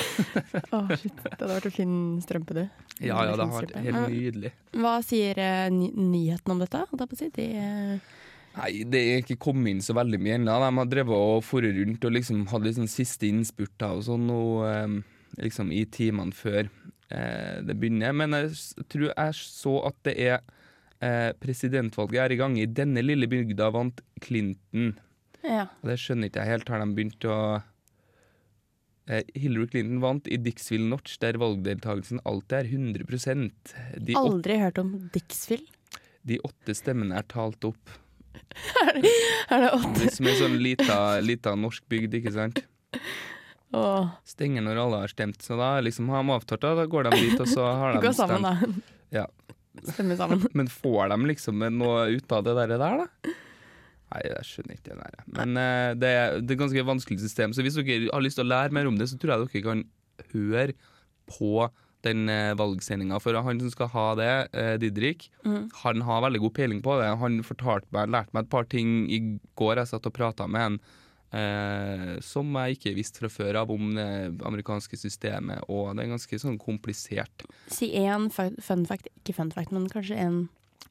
oh, 0.77 0.89
shit. 0.95 1.19
Det 1.25 1.37
hadde 1.37 1.51
vært 1.57 1.69
en 1.71 1.75
fin 1.75 1.93
strømpe, 2.25 2.55
du. 2.57 2.63
ja, 3.01 3.19
ja, 3.19 3.35
det 3.35 3.45
hadde 3.45 3.51
vært 3.59 3.77
helt 3.85 4.09
nydelig. 4.15 4.53
Hva 4.79 4.95
sier 5.07 5.39
uh, 5.43 5.69
ny 5.75 5.91
nyheten 5.97 6.55
om 6.55 6.63
dette? 6.63 6.81
holdt 6.91 7.05
jeg 7.05 7.13
på 7.13 7.19
å 7.19 7.23
si? 7.25 7.31
De, 7.39 7.47
uh 7.61 8.17
Nei, 8.51 8.71
det 8.83 8.99
er 8.99 9.21
ikke 9.23 9.37
kommet 9.39 9.71
inn 9.71 9.81
så 9.85 9.95
veldig 9.95 10.19
mye 10.19 10.35
ennå. 10.41 10.57
De 10.59 10.71
har 10.81 10.89
drevet 10.91 11.15
og 11.15 11.45
foret 11.47 11.71
rundt 11.77 12.03
og 12.09 12.15
liksom 12.17 12.41
hadde 12.51 12.67
liksom 12.67 12.89
siste 12.91 13.29
innspurter 13.29 13.93
og 13.95 14.03
sånn 14.09 14.25
og, 14.35 14.65
eh, 14.67 14.97
liksom 15.39 15.71
i 15.73 15.85
timene 15.93 16.35
før 16.35 16.67
eh, 16.67 17.61
det 17.67 17.77
begynner. 17.79 18.15
Men 18.17 18.37
jeg 18.37 18.87
tror 18.91 19.11
jeg 19.13 19.39
så 19.39 19.77
at 19.91 19.99
det 20.09 20.17
er 20.19 20.39
eh, 21.05 21.31
presidentvalget 21.43 22.25
er 22.25 22.35
i 22.35 22.41
gang. 22.41 22.59
I 22.59 22.67
denne 22.67 23.05
lille 23.05 23.29
bygda 23.31 23.71
vant 23.75 24.03
Clinton. 24.25 24.95
ja. 25.45 25.69
Og 25.83 25.93
det 25.93 25.99
skjønner 26.03 26.31
ikke 26.31 26.45
jeg 26.45 26.55
helt. 26.55 26.73
Har 26.73 26.85
de 26.85 26.97
begynt 26.99 27.29
å 27.29 27.39
eh, 29.11 29.25
Hillary 29.35 29.71
Clinton 29.73 30.03
vant 30.05 30.29
i 30.31 30.41
Dixville 30.41 30.89
Notch, 30.91 31.19
der 31.23 31.41
valgdeltakelsen 31.41 32.23
alltid 32.29 32.59
er 32.61 32.71
100 32.75 33.51
de, 33.99 34.17
Aldri 34.19 34.61
hørt 34.61 34.79
om 34.83 34.95
Dixville. 35.15 35.69
de 36.27 36.39
åtte 36.45 36.77
stemmene 36.77 37.17
er 37.17 37.27
talt 37.31 37.65
opp. 37.65 37.99
Er 39.51 39.65
det 39.65 39.71
åtte? 39.75 39.97
Det 39.99 40.13
som 40.15 40.27
er 40.31 40.37
sånn 40.39 40.57
lita, 40.63 40.97
lita 41.23 41.53
norsk 41.59 41.83
bygd, 41.91 42.15
ikke 42.21 42.33
sant? 42.35 42.61
Åh, 43.77 44.09
Stenger 44.27 44.65
når 44.67 44.81
alle 44.83 45.03
har 45.05 45.13
stemt, 45.13 45.43
så 45.45 45.59
da 45.59 45.77
liksom 45.85 46.09
har 46.11 46.25
de 46.25 46.35
avtalt 46.35 46.65
det, 46.65 46.73
da 46.81 46.87
går 46.91 47.07
de 47.07 47.21
dit, 47.21 47.37
og 47.39 47.51
så 47.51 47.69
har 47.69 47.95
de 47.97 48.03
Gå 48.03 48.13
sammen, 48.17 48.47
stemt. 48.47 48.81
da. 48.81 49.21
Ja. 49.21 49.27
Stemmer 49.93 50.19
sammen. 50.19 50.43
Men 50.59 50.71
får 50.73 51.13
de 51.13 51.21
liksom 51.31 51.63
noe 51.79 52.09
ut 52.17 52.35
av 52.35 52.47
det 52.47 52.57
der, 52.59 52.75
der 52.75 53.05
da? 53.05 53.35
Nei, 54.11 54.23
jeg 54.27 54.47
skjønner 54.49 54.75
ikke 54.75 54.89
det 54.89 55.05
der. 55.05 55.21
Men 55.37 55.55
uh, 55.55 55.91
det, 55.95 56.11
er, 56.11 56.41
det 56.41 56.55
er 56.55 56.57
et 56.57 56.65
ganske 56.65 56.87
vanskelig 56.89 57.21
system, 57.23 57.55
så 57.55 57.63
hvis 57.63 57.79
dere 57.79 58.11
har 58.11 58.25
lyst 58.25 58.41
til 58.41 58.49
å 58.49 58.51
lære 58.51 58.75
mer 58.75 58.91
om 58.91 58.99
det, 58.99 59.07
så 59.11 59.21
tror 59.21 59.37
jeg 59.37 59.47
dere 59.47 59.63
kan 59.69 59.85
høre 60.33 60.75
på 61.31 61.69
den 62.03 62.25
uh, 62.33 62.57
valgsendinga. 62.59 63.21
For 63.23 63.39
han 63.39 63.63
som 63.63 63.71
skal 63.71 63.93
ha 63.95 64.07
det, 64.19 64.33
uh, 64.57 64.75
Didrik, 64.83 65.29
mm. 65.47 65.69
han 65.85 66.03
har 66.09 66.25
veldig 66.27 66.43
god 66.43 66.57
peiling 66.59 66.83
på 66.83 66.99
det. 66.99 67.13
Han 67.23 67.39
fortalte 67.47 67.87
meg, 67.95 68.11
lærte 68.11 68.35
meg 68.35 68.49
et 68.49 68.53
par 68.57 68.67
ting 68.73 69.05
i 69.07 69.21
går. 69.61 69.79
Jeg 69.79 69.93
satt 69.93 70.11
og 70.11 70.17
prata 70.17 70.49
med 70.51 70.67
han 70.67 70.81
eh, 71.33 72.15
som 72.25 72.55
jeg 72.61 72.79
ikke 72.79 72.95
visste 72.99 73.23
fra 73.23 73.33
før 73.33 73.61
av 73.63 73.73
om 73.75 73.93
det 73.97 74.07
amerikanske 74.47 74.99
systemet, 75.01 75.67
og 75.69 75.95
det 75.97 76.05
er 76.05 76.15
ganske 76.15 76.41
sånn 76.43 76.59
komplisert. 76.61 77.45
Si 77.73 77.93
én 77.99 78.31
fun 78.33 78.87
fact, 78.89 79.11
ikke 79.23 79.37
fun 79.37 79.53
fact, 79.55 79.75
men 79.75 79.91
kanskje 79.93 80.19
en 80.21 80.41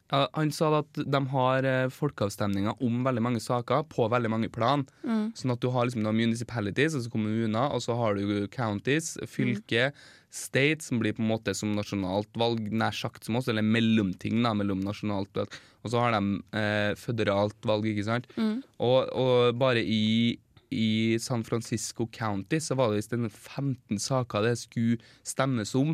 Ja, 0.10 0.24
han 0.34 0.50
sa 0.50 0.72
at 0.80 0.98
de 0.98 1.20
har 1.32 1.66
eh, 1.70 1.92
folkeavstemninger 1.94 2.82
om 2.82 3.04
veldig 3.06 3.22
mange 3.22 3.42
saker 3.46 3.84
på 3.92 4.08
veldig 4.10 4.32
mange 4.34 4.50
plan. 4.50 4.82
Mm. 5.06 5.28
Sånn 5.38 5.54
at 5.54 5.62
du 5.62 5.68
har 5.70 5.86
liksom 5.86 6.02
municipalities, 6.08 6.96
altså 6.98 7.12
kommuner, 7.14 7.70
og 7.70 7.84
så 7.86 7.94
har 7.98 8.18
du 8.18 8.48
counties, 8.50 9.20
fylke, 9.30 9.92
state, 10.30 10.84
som 10.86 11.00
blir 11.02 11.16
på 11.18 11.24
en 11.24 11.32
måte 11.32 11.56
som 11.58 11.72
nasjonalt 11.74 12.30
valg, 12.38 12.62
nær 12.72 12.94
sagt 12.96 13.26
som 13.26 13.36
oss, 13.40 13.50
eller 13.50 13.66
mellomting 13.66 14.44
da, 14.46 14.54
mellom 14.58 14.80
nasjonalt 14.86 15.32
valg. 15.36 15.50
Og 15.84 15.88
så 15.94 15.98
har 16.04 16.12
de 16.16 16.22
eh, 16.60 16.92
føderalt 17.00 17.60
valg, 17.66 17.84
ikke 17.90 18.08
sant. 18.08 18.26
Mm. 18.38 18.58
Og, 18.86 19.00
og 19.10 19.58
bare 19.60 19.82
i, 19.82 20.38
i 20.70 21.18
San 21.22 21.44
Francisco 21.48 22.04
County 22.14 22.60
så 22.62 22.74
var 22.78 22.86
det 22.90 22.98
visst 23.02 23.14
en 23.18 23.30
15 23.30 24.00
saker 24.00 24.42
det 24.46 24.58
skulle 24.62 24.98
stemmes 25.26 25.76
om. 25.80 25.90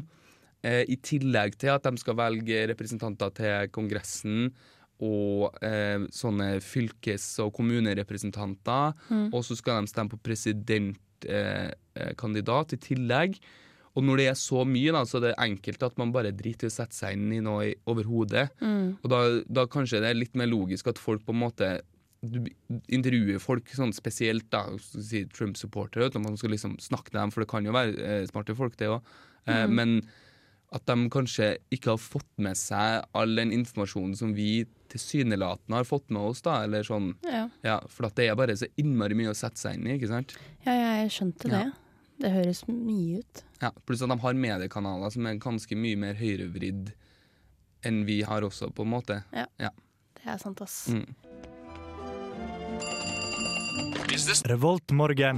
Eh, 0.65 0.83
I 0.89 0.95
tillegg 1.05 1.51
til 1.61 1.69
at 1.75 1.83
de 1.87 1.93
skal 2.01 2.15
velge 2.19 2.67
representanter 2.71 3.29
til 3.39 3.55
Kongressen 3.75 4.37
og 5.03 5.51
eh, 5.65 5.99
sånne 6.13 6.59
fylkes- 6.63 7.39
og 7.43 7.53
kommunerepresentanter. 7.57 8.93
Mm. 9.11 9.27
Og 9.31 9.41
så 9.45 9.53
skal 9.59 9.75
de 9.83 9.87
stemme 9.91 10.11
på 10.13 10.23
presidentkandidat 10.25 12.67
eh, 12.71 12.75
i 12.75 12.77
tillegg. 12.89 13.31
Og 13.95 14.03
når 14.03 14.19
det 14.19 14.27
er 14.27 14.37
så 14.39 14.65
mye, 14.67 14.91
da, 14.91 15.05
så 15.07 15.19
er 15.21 15.29
det 15.29 15.35
enkelt 15.45 15.83
at 15.87 15.99
man 16.01 16.11
bare 16.15 16.33
driter 16.35 16.67
i 16.67 16.71
å 16.71 16.75
sette 16.75 16.97
seg 16.97 17.15
inn 17.15 17.29
i 17.37 17.43
noe 17.43 17.71
overhodet. 17.91 18.49
Mm. 18.59 18.97
Og 18.99 19.11
da, 19.11 19.21
da 19.61 19.67
kanskje 19.71 20.01
det 20.03 20.11
er 20.11 20.19
litt 20.19 20.35
mer 20.35 20.51
logisk 20.51 20.91
at 20.91 20.99
folk 21.01 21.23
på 21.25 21.35
en 21.35 21.43
måte 21.45 21.69
du 22.25 22.41
intervjuer 22.93 23.41
folk 23.43 23.69
sånn 23.75 23.93
spesielt, 23.95 24.47
da, 24.53 24.65
si 24.81 25.25
Trump-supportere, 25.29 26.09
at 26.09 26.19
man 26.21 26.37
skal 26.39 26.55
liksom 26.55 26.77
snakke 26.81 27.11
til 27.11 27.19
dem, 27.21 27.33
for 27.33 27.43
det 27.43 27.49
kan 27.51 27.67
jo 27.67 27.75
være 27.75 27.95
eh, 28.01 28.23
smarte 28.29 28.55
folk, 28.57 28.77
det 28.79 28.89
òg. 28.91 29.11
Eh, 29.45 29.65
mm. 29.65 29.75
Men 29.77 29.97
at 30.75 30.87
de 30.89 31.09
kanskje 31.13 31.51
ikke 31.73 31.93
har 31.93 32.01
fått 32.01 32.31
med 32.41 32.57
seg 32.59 33.05
all 33.15 33.37
den 33.37 33.53
informasjonen 33.55 34.17
som 34.17 34.33
vi 34.35 34.65
tilsynelatende 34.91 35.79
har 35.79 35.87
fått 35.87 36.09
med 36.13 36.31
oss, 36.31 36.41
da, 36.45 36.63
eller 36.65 36.85
sånn. 36.87 37.13
Ja. 37.27 37.45
Ja, 37.65 37.79
for 37.91 38.09
at 38.09 38.17
det 38.19 38.29
er 38.31 38.39
bare 38.39 38.57
så 38.59 38.69
innmari 38.81 39.17
mye 39.17 39.31
å 39.31 39.37
sette 39.37 39.61
seg 39.61 39.79
inn 39.79 39.89
i, 39.89 39.97
ikke 39.99 40.11
sant? 40.11 40.35
ja, 40.65 40.75
jeg 41.03 41.13
skjønte 41.15 41.51
det. 41.51 41.65
Ja. 41.67 41.84
Det 42.21 42.31
høres 42.31 42.61
mye 42.69 43.19
ut. 43.19 43.41
Ja, 43.61 43.71
Pluss 43.85 44.01
at 44.05 44.09
de 44.11 44.17
har 44.21 44.33
mediekanaler 44.39 45.11
som 45.11 45.25
er 45.27 45.39
ganske 45.41 45.75
mye 45.75 45.97
mer 45.99 46.15
høyrevridd 46.19 46.93
enn 47.85 48.03
vi 48.07 48.21
har 48.25 48.41
også, 48.47 48.71
på 48.73 48.85
en 48.85 48.89
måte. 48.95 49.19
Ja, 49.35 49.45
Det 50.15 50.25
er 50.25 50.37
sant, 50.41 50.61
ass. 50.63 50.87
Mm. 50.89 51.05
Revoltmorgen. 54.45 55.37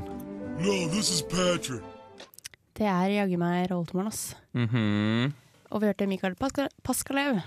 No, 0.62 0.88
this 0.90 1.10
is 1.12 1.22
Patrick. 1.22 1.84
Det 2.78 2.86
er 2.86 3.10
jaggu 3.10 3.38
meg 3.42 3.68
Revoltmorgen, 3.72 4.08
ass. 4.12 4.36
Mhm. 4.54 5.34
Og 5.72 5.82
vi 5.82 5.88
hørte 5.90 6.08
Mikael 6.08 6.36
Paska- 6.40 6.70
Paskalev, 6.84 7.42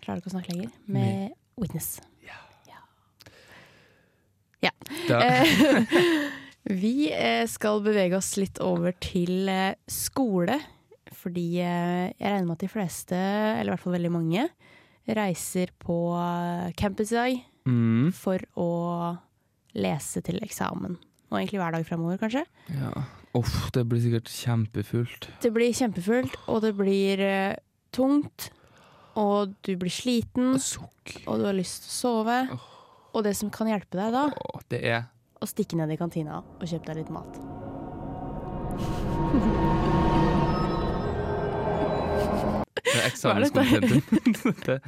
klarer 0.00 0.22
ikke 0.22 0.30
å 0.30 0.34
snakke 0.38 0.54
lenger, 0.54 0.70
med 0.86 1.32
Witness. 1.60 2.00
Ja. 2.24 2.38
ja. 4.62 4.70
Eh, 5.10 5.44
vi 6.66 7.10
eh, 7.14 7.44
skal 7.50 7.82
bevege 7.84 8.18
oss 8.18 8.34
litt 8.40 8.58
over 8.64 8.94
til 9.02 9.48
eh, 9.50 9.76
skole. 9.90 10.58
Fordi 11.16 11.46
eh, 11.62 12.08
jeg 12.10 12.26
regner 12.26 12.48
med 12.48 12.56
at 12.56 12.64
de 12.64 12.70
fleste, 12.70 13.18
eller 13.18 13.70
i 13.70 13.74
hvert 13.74 13.84
fall 13.84 13.96
veldig 13.96 14.14
mange, 14.14 14.48
reiser 15.06 15.70
på 15.78 15.96
campus 16.74 17.12
i 17.12 17.16
dag 17.16 17.36
mm. 17.70 18.08
for 18.16 18.42
å 18.58 18.70
lese 19.78 20.22
til 20.26 20.40
eksamen. 20.42 20.96
Og 21.30 21.38
egentlig 21.38 21.60
hver 21.62 21.76
dag 21.76 21.86
framover, 21.86 22.18
kanskje. 22.18 22.42
Ja. 22.74 22.90
Uff, 23.36 23.68
det 23.76 23.84
blir 23.86 24.02
sikkert 24.02 24.32
kjempefullt. 24.32 25.28
Det 25.44 25.52
blir 25.54 25.74
kjempefullt, 25.76 26.34
og 26.50 26.64
det 26.64 26.72
blir 26.78 27.22
tungt. 27.94 28.48
Og 29.16 29.54
du 29.62 29.76
blir 29.78 29.94
sliten, 29.94 30.56
og 30.56 31.38
du 31.38 31.46
har 31.46 31.54
lyst 31.54 31.86
til 31.86 31.92
å 31.92 31.98
sove. 32.00 32.40
Og 33.14 33.22
det 33.24 33.36
som 33.38 33.52
kan 33.54 33.70
hjelpe 33.70 34.00
deg 34.00 34.16
da, 34.16 34.26
det 34.72 34.82
er 34.82 35.06
å 35.46 35.52
stikke 35.54 35.78
ned 35.78 35.94
i 35.94 36.00
kantina 36.00 36.42
og 36.42 36.66
kjøpe 36.66 36.90
deg 36.90 37.04
litt 37.04 37.14
mat. 37.14 37.40
det 42.86 42.94
er 43.00 43.08
eksamenskontentum. 43.10 44.02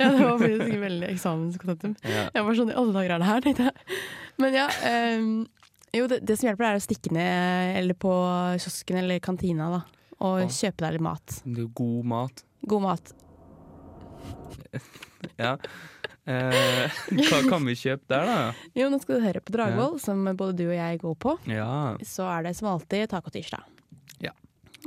Ja, 0.00 0.06
det 0.14 0.22
var 0.24 0.38
faktisk 0.38 0.76
veldig 0.80 1.08
eksamenskontentum. 1.10 1.94
ja. 2.08 2.26
Jeg 2.34 2.44
var 2.46 2.56
sånn 2.56 2.70
i 2.72 2.76
alle 2.78 2.94
dager 2.94 3.14
er 3.16 3.20
det 3.22 3.28
her, 3.28 3.42
tenkte 3.44 3.66
jeg. 3.66 3.96
Men 4.40 4.54
ja. 4.56 4.66
um, 5.18 5.32
jo, 5.96 6.06
det, 6.08 6.20
det 6.24 6.36
som 6.38 6.48
hjelper, 6.48 6.68
er 6.70 6.78
å 6.78 6.84
stikke 6.84 7.12
ned 7.16 7.76
eller 7.80 7.98
på 8.00 8.12
kiosken 8.62 9.00
eller 9.02 9.20
kantina 9.24 9.66
da, 9.74 9.80
og 10.22 10.44
Ja. 10.44 10.48
kjøpe 10.60 10.86
deg 10.86 10.96
litt 10.96 11.04
mat. 11.04 11.40
Er 11.50 11.68
god 11.82 12.08
mat. 12.14 12.44
God 12.70 12.86
mat. 12.86 13.12
Ja. 15.40 15.56
Eh, 16.30 17.00
hva 17.26 17.40
kan 17.48 17.66
vi 17.66 17.74
kjøpe 17.78 18.06
der, 18.12 18.28
da? 18.28 18.38
Jo, 18.78 18.88
nå 18.92 19.00
skal 19.02 19.18
du 19.18 19.26
høre 19.26 19.42
på 19.42 19.54
Dragvoll, 19.54 19.96
som 20.02 20.22
både 20.28 20.54
du 20.60 20.66
og 20.68 20.76
jeg 20.76 21.00
går 21.02 21.16
på. 21.24 21.36
Ja. 21.50 21.96
Så 22.06 22.28
er 22.30 22.46
det 22.46 22.54
som 22.58 22.70
alltid 22.70 23.08
tacotirsdag. 23.10 23.66
Ja. 24.22 24.34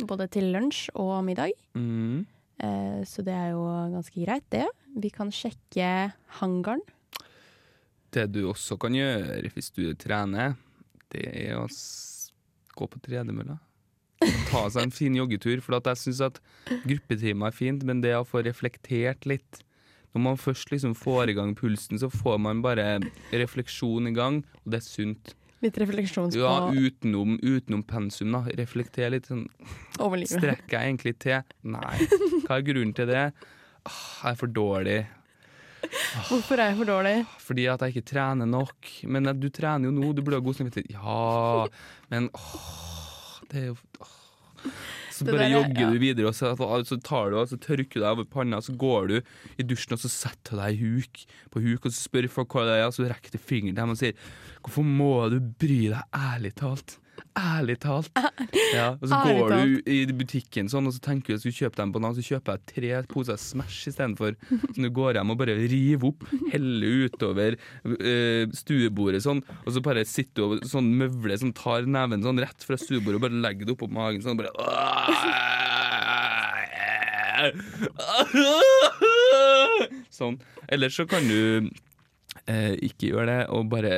Både 0.08 0.30
til 0.32 0.52
lunsj 0.54 0.88
og 0.96 1.18
middag. 1.28 1.56
Mm. 1.76 2.24
Eh, 2.64 3.02
så 3.10 3.26
det 3.26 3.36
er 3.36 3.52
jo 3.56 3.66
ganske 3.96 4.24
greit, 4.24 4.48
det. 4.54 4.68
Vi 5.04 5.12
kan 5.14 5.34
sjekke 5.34 6.14
hangaren. 6.40 6.84
Det 8.14 8.28
du 8.30 8.44
også 8.52 8.78
kan 8.78 8.94
gjøre 8.94 9.50
hvis 9.56 9.72
du 9.74 9.88
trener, 9.98 10.54
det 11.14 11.26
er 11.34 11.58
å 11.58 11.68
gå 12.78 12.88
på 12.90 13.02
tredemølla. 13.06 13.58
Ta 14.52 14.68
seg 14.72 14.86
en 14.86 14.94
fin 14.94 15.16
joggetur. 15.18 15.60
For 15.66 15.78
at 15.78 15.90
jeg 15.92 16.02
syns 16.06 16.22
at 16.30 16.40
gruppetimer 16.86 17.50
er 17.50 17.58
fint, 17.58 17.84
men 17.84 18.04
det 18.06 18.14
å 18.16 18.28
få 18.28 18.44
reflektert 18.46 19.28
litt 19.30 19.64
Når 20.13 20.22
man 20.22 20.38
først 20.38 20.70
liksom 20.70 20.93
får 20.98 21.32
i 21.32 21.38
gang 21.38 21.55
pulsen, 21.58 21.98
så 22.01 22.10
får 22.13 22.38
man 22.41 22.62
bare 22.62 23.00
refleksjon 23.34 24.12
i 24.12 24.13
gang, 24.13 24.43
og 24.63 24.70
det 24.75 24.82
er 24.82 24.86
sunt. 24.86 25.34
Litt 25.63 25.77
refleksjons 25.79 26.36
på 26.36 26.41
Ja, 26.43 26.67
utenom, 26.70 27.38
utenom 27.41 27.82
pensum, 27.88 28.34
da. 28.36 28.43
Reflekter 28.60 29.10
litt. 29.13 29.29
sånn 29.32 29.46
Overlivet. 30.03 30.36
Strekker 30.38 30.75
jeg 30.75 30.91
egentlig 30.91 31.13
til? 31.24 31.41
Nei. 31.63 31.98
Hva 32.43 32.58
er 32.60 32.65
grunnen 32.67 32.93
til 32.98 33.08
det? 33.10 33.25
Ah, 33.88 34.01
jeg 34.27 34.34
er 34.36 34.39
for 34.41 34.51
dårlig. 34.51 34.98
Hvorfor 36.29 36.60
er 36.60 36.70
jeg 36.72 36.77
for 36.82 36.89
dårlig? 36.91 37.15
Fordi 37.43 37.65
at 37.72 37.82
jeg 37.84 37.96
ikke 37.96 38.10
trener 38.13 38.48
nok. 38.50 38.91
Men 39.08 39.32
du 39.39 39.48
trener 39.55 39.89
jo 39.89 39.96
nå, 39.96 40.12
du 40.15 40.22
burde 40.22 40.39
ha 40.39 40.46
god 40.46 40.60
samvittighet. 40.60 40.93
Ja, 40.93 41.65
men 42.12 42.29
åh, 42.36 43.39
det 43.51 43.63
er 43.63 43.72
jo 43.72 43.77
åh. 44.03 44.20
Så 45.13 45.27
bare 45.27 45.43
der 45.43 45.46
er- 45.46 45.53
jogger 45.58 45.84
ja. 45.86 45.91
du 45.93 46.00
videre, 46.01 46.27
og 46.32 46.36
så, 46.38 46.53
så 46.89 46.98
tar 47.05 47.29
du 47.29 47.38
og 47.38 47.48
så 47.51 47.60
tørker 47.62 47.93
du 47.93 48.00
deg 48.01 48.10
over 48.10 48.25
panna, 48.25 48.60
så 48.65 48.74
går 48.77 49.08
du 49.12 49.15
i 49.60 49.63
dusjen 49.67 49.93
og 49.93 50.01
så 50.01 50.10
setter 50.10 50.55
du 50.58 50.62
deg 50.63 50.74
i 50.74 50.82
huk 50.98 51.24
på 51.53 51.62
huk, 51.62 51.86
og 51.86 51.91
så 51.93 52.00
spør 52.10 52.29
folk 52.32 52.55
hva 52.58 52.65
det 52.65 52.79
er, 52.82 52.88
og 52.89 52.96
så 52.98 53.05
rekker 53.10 53.32
du 53.36 53.38
fingeren 53.38 53.75
til 53.75 53.84
dem 53.84 53.93
og 53.93 54.01
sier 54.01 54.13
'Hvorfor 54.63 54.84
må 54.84 55.29
du 55.29 55.39
bry 55.39 55.82
deg, 55.93 56.03
ærlig 56.13 56.53
talt?' 56.55 56.98
Ærlig 57.40 57.78
talt. 57.82 58.10
Ja, 58.74 58.96
og 59.02 59.06
så 59.10 59.16
Ærlig 59.20 59.40
går 59.40 59.50
du 59.54 59.90
i 59.90 59.98
butikken 60.18 60.68
sånn, 60.70 60.88
og 60.90 60.94
så 60.96 61.02
tenker 61.06 61.34
du 61.34 61.38
at 61.38 61.42
du 61.42 61.46
skal 61.48 61.56
kjøpe 61.68 61.78
dem 61.80 61.92
på 61.94 62.02
navn, 62.02 62.16
så 62.18 62.24
kjøper 62.25 62.58
jeg 62.58 62.66
tre 62.74 62.92
poser 63.10 63.38
Smash 63.42 63.88
istedenfor. 63.92 64.36
Så 64.50 64.78
du 64.82 64.90
går 64.94 65.18
hjem 65.20 65.34
og 65.34 65.40
bare 65.42 65.56
river 65.62 66.10
opp, 66.12 66.22
heller 66.52 67.06
utover 67.08 67.52
eh, 67.58 68.46
stuebordet 68.58 69.22
sånn, 69.25 69.42
og 69.63 69.70
så 69.75 69.82
bare 69.86 70.06
sitter 70.10 70.42
du 70.42 70.46
og 70.60 70.66
sånn 70.70 70.90
møvler 71.00 71.38
sånn, 71.42 71.54
tar 71.58 71.86
neven 71.90 72.25
sånn 72.25 72.42
rett 72.42 72.66
fra 72.66 72.78
stuebordet 72.82 73.18
og 73.22 73.25
bare 73.28 73.42
legger 73.46 73.70
det 73.70 73.75
oppå 73.78 73.90
magen 73.94 74.22
sånn, 74.25 74.38
bare 74.42 74.54
Sånn. 80.13 80.38
Eller 80.72 80.94
så 80.94 81.06
kan 81.10 81.25
du 81.28 81.70
eh, 82.48 82.74
ikke 82.86 83.10
gjøre 83.12 83.28
det, 83.30 83.40
og 83.54 83.70
bare 83.74 83.94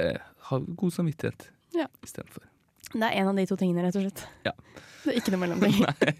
ha 0.49 0.59
god 0.65 0.93
samvittighet 0.95 1.49
Ja. 1.75 1.87
istedenfor. 2.05 2.45
Det 2.95 3.03
er 3.09 3.17
en 3.19 3.27
av 3.31 3.35
de 3.35 3.43
to 3.49 3.57
tingene, 3.59 3.83
rett 3.83 3.97
og 3.99 4.05
slett. 4.05 4.21
Ja. 4.47 4.53
Det 5.05 5.11
er 5.13 5.17
ikke 5.19 5.33
noe 5.35 5.41
mellomting. 5.43 5.75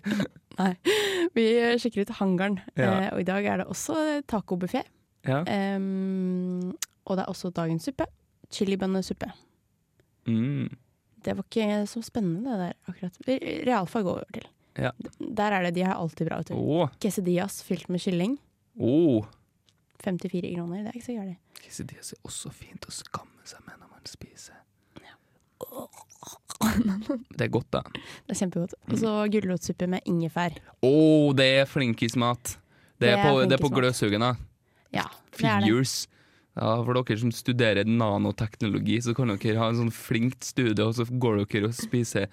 Nei. 0.60 0.72
Vi 1.36 1.46
sjekker 1.82 2.04
ut 2.06 2.12
hangaren, 2.20 2.60
Ja. 2.78 2.90
eh, 2.92 3.08
og 3.16 3.22
i 3.24 3.28
dag 3.28 3.48
er 3.48 3.62
det 3.64 3.68
også 3.72 3.96
tacobuffé. 4.30 4.84
Ja. 5.26 5.40
Um, 5.48 6.76
og 7.08 7.18
det 7.18 7.24
er 7.26 7.32
også 7.32 7.50
dagens 7.56 7.88
suppe. 7.88 8.06
Chilibønnesuppe. 8.54 9.32
Mm. 10.30 10.68
Det 11.26 11.34
var 11.38 11.48
ikke 11.48 11.80
så 11.90 12.04
spennende, 12.06 12.52
det 12.52 12.60
der 12.62 12.92
akkurat. 12.92 13.18
Realfag 13.66 14.04
går 14.06 14.20
over 14.20 14.36
til. 14.38 14.46
Ja. 14.78 14.92
Der 15.20 15.56
er 15.56 15.64
det, 15.66 15.74
de 15.80 15.86
har 15.88 15.96
alltid 15.98 16.28
bra. 16.28 16.38
vet 16.44 16.52
Oh. 16.54 16.90
Quesadillas 17.02 17.64
fylt 17.66 17.90
med 17.90 18.04
kylling. 18.04 18.38
Oh. 18.78 19.26
54 20.04 20.52
kroner, 20.54 20.84
det 20.84 20.92
er 20.92 21.00
ikke 21.00 21.08
så 21.08 21.16
gærent. 21.18 21.40
Quesadillas 21.64 22.14
er 22.14 22.22
også 22.28 22.52
fint 22.54 22.86
å 22.86 22.94
skamme 22.94 23.48
seg 23.48 23.64
med 23.66 23.80
når 23.80 23.90
man 23.96 24.06
spiser. 24.06 24.62
Det 27.36 27.46
er 27.46 27.52
godt, 27.52 27.70
da. 27.76 27.82
Det 28.26 28.36
er 28.36 28.40
kjempegodt. 28.40 28.76
Og 28.90 29.00
så 29.02 29.14
gulrotsuppe 29.34 29.88
med 29.92 30.06
ingefær. 30.10 30.58
Å, 30.86 30.94
det 31.38 31.48
er 31.62 31.70
flinkismat! 31.70 32.58
Det 32.96 33.10
er, 33.12 33.18
Det 33.18 33.20
er 33.20 33.24
på, 33.26 33.40
det 33.44 33.58
er 33.58 33.64
på. 33.64 33.72
Gløshaugen, 33.76 34.24
da. 34.24 34.36
Ja, 34.96 35.08
det 35.36 35.50
er 35.52 35.66
det. 35.66 35.88
Ja, 36.56 36.70
for 36.88 36.96
dere 36.96 37.20
som 37.20 37.34
studerer 37.36 37.88
nanoteknologi, 37.90 39.02
så 39.04 39.12
kan 39.18 39.34
dere 39.34 39.60
ha 39.60 39.68
en 39.74 39.82
sånn 39.82 39.92
flinkt 39.92 40.48
studie, 40.48 40.80
og 40.86 40.96
så 40.96 41.04
går 41.04 41.42
dere 41.44 41.68
og 41.68 41.76
spiser 41.76 42.30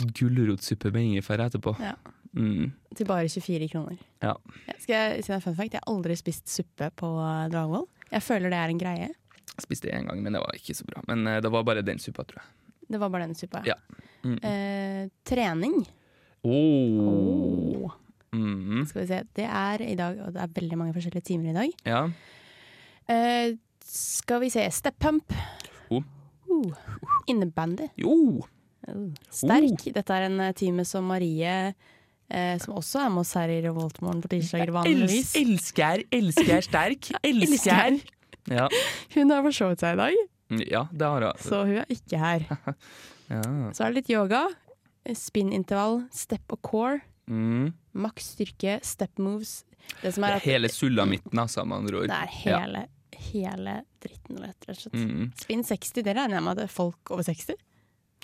gulrotsuppe 0.00 0.92
med 0.94 1.10
ingefær 1.10 1.44
etterpå. 1.44 1.76
Ja. 1.84 1.96
Mm. 2.30 2.70
til 2.94 3.06
bare 3.08 3.26
24 3.26 3.66
kroner. 3.72 3.96
Ja. 4.22 4.36
Skal 4.78 4.94
jeg 4.94 5.24
si 5.24 5.32
deg 5.32 5.40
en 5.40 5.42
fun 5.42 5.56
fact? 5.58 5.74
Jeg 5.74 5.82
har 5.82 5.90
aldri 5.90 6.14
spist 6.14 6.46
suppe 6.48 6.86
på 6.94 7.08
Dragvoll. 7.50 7.88
Jeg 8.10 8.22
føler 8.22 8.52
det 8.52 8.60
er 8.60 8.70
en 8.70 8.78
greie. 8.78 9.08
Jeg 9.50 9.64
spiste 9.66 9.88
det 9.90 9.96
én 9.98 10.06
gang, 10.06 10.22
men 10.22 10.36
det 10.36 10.42
var 10.42 10.54
ikke 10.54 10.76
så 10.78 10.86
bra. 10.86 11.02
Men 11.10 11.26
eh, 11.26 11.40
det 11.42 11.50
var 11.50 11.66
bare 11.66 11.82
den 11.82 11.98
suppa, 11.98 12.22
tror 12.24 12.38
jeg. 12.38 12.48
Det 12.90 12.98
var 13.00 13.10
bare 13.12 13.26
den 13.28 13.36
suppa. 13.38 13.62
Ja. 13.66 13.76
Mm. 14.24 14.36
Eh, 14.44 15.08
trening. 15.24 15.76
Oh. 16.42 17.84
Åh. 17.84 17.92
Mm. 18.34 18.84
Skal 18.86 19.02
vi 19.02 19.06
se. 19.10 19.20
Det 19.36 19.46
er 19.46 19.82
i 19.86 19.94
dag, 19.98 20.18
og 20.24 20.34
det 20.34 20.42
er 20.44 20.52
veldig 20.60 20.78
mange 20.78 20.94
forskjellige 20.96 21.26
timer 21.32 21.50
i 21.52 21.56
dag. 21.56 21.72
Ja. 21.88 22.02
Eh, 23.10 23.56
skal 23.84 24.40
vi 24.44 24.50
se. 24.52 24.66
Step 24.74 24.98
pump. 25.02 25.34
Oh. 25.90 26.02
Uh. 26.50 26.74
Innebandy. 27.30 27.88
Jo! 28.00 28.42
Uh. 28.88 29.08
Sterk. 29.30 29.86
Oh. 29.86 29.92
Dette 29.96 30.16
er 30.18 30.28
en 30.28 30.40
eh, 30.46 30.54
time 30.58 30.84
som 30.88 31.06
Marie, 31.10 31.56
eh, 32.30 32.56
som 32.62 32.74
også 32.78 33.04
er 33.04 33.12
med 33.14 33.24
oss 33.24 33.34
her 33.38 33.50
i 33.52 33.60
Revoltmorgen 33.66 34.22
på 34.24 34.30
tirsdager 34.36 34.72
vanligvis. 34.74 35.34
elsker, 35.38 36.04
elsker 36.14 36.66
sterk. 36.66 37.10
Elsker. 37.26 38.00
Ja. 38.50 38.68
Hun 39.14 39.30
har 39.34 39.42
forsovet 39.46 39.82
seg 39.82 39.98
i 39.98 40.04
dag, 40.04 40.14
Mm, 40.16 40.39
ja, 40.66 40.84
det 40.92 41.06
har 41.06 41.22
hun. 41.28 41.38
så 41.44 41.62
hun 41.66 41.76
er 41.84 41.86
ikke 41.94 42.18
her. 42.18 42.46
Ja. 43.30 43.40
Så 43.70 43.84
er 43.84 43.92
det 43.92 44.00
litt 44.00 44.08
yoga. 44.10 44.40
Spinnintervall, 45.14 46.00
step 46.10 46.50
og 46.54 46.60
core. 46.66 47.00
Mm. 47.30 47.68
Maks 48.02 48.32
styrke, 48.34 48.78
step 48.84 49.20
moves. 49.22 49.60
Det 50.02 50.10
som 50.14 50.24
Det 50.26 50.32
er 50.40 50.44
hele 50.48 50.68
sulamitten, 50.70 51.38
altså, 51.38 51.62
med 51.64 51.78
andre 51.84 52.00
ord. 52.00 52.08
det 52.10 52.16
er 52.16 52.32
hele, 52.42 52.82
hele 53.30 53.74
dritten, 54.02 54.40
rett 54.42 54.66
og 54.68 54.76
slett. 54.80 54.98
Mm. 54.98 55.28
Spinn 55.38 55.62
60, 55.66 56.02
det 56.02 56.16
regner 56.18 56.36
jeg 56.40 56.42
med 56.46 56.52
at 56.56 56.60
det 56.62 56.66
er 56.68 56.74
folk 56.74 57.12
over 57.14 57.22
60? 57.26 57.54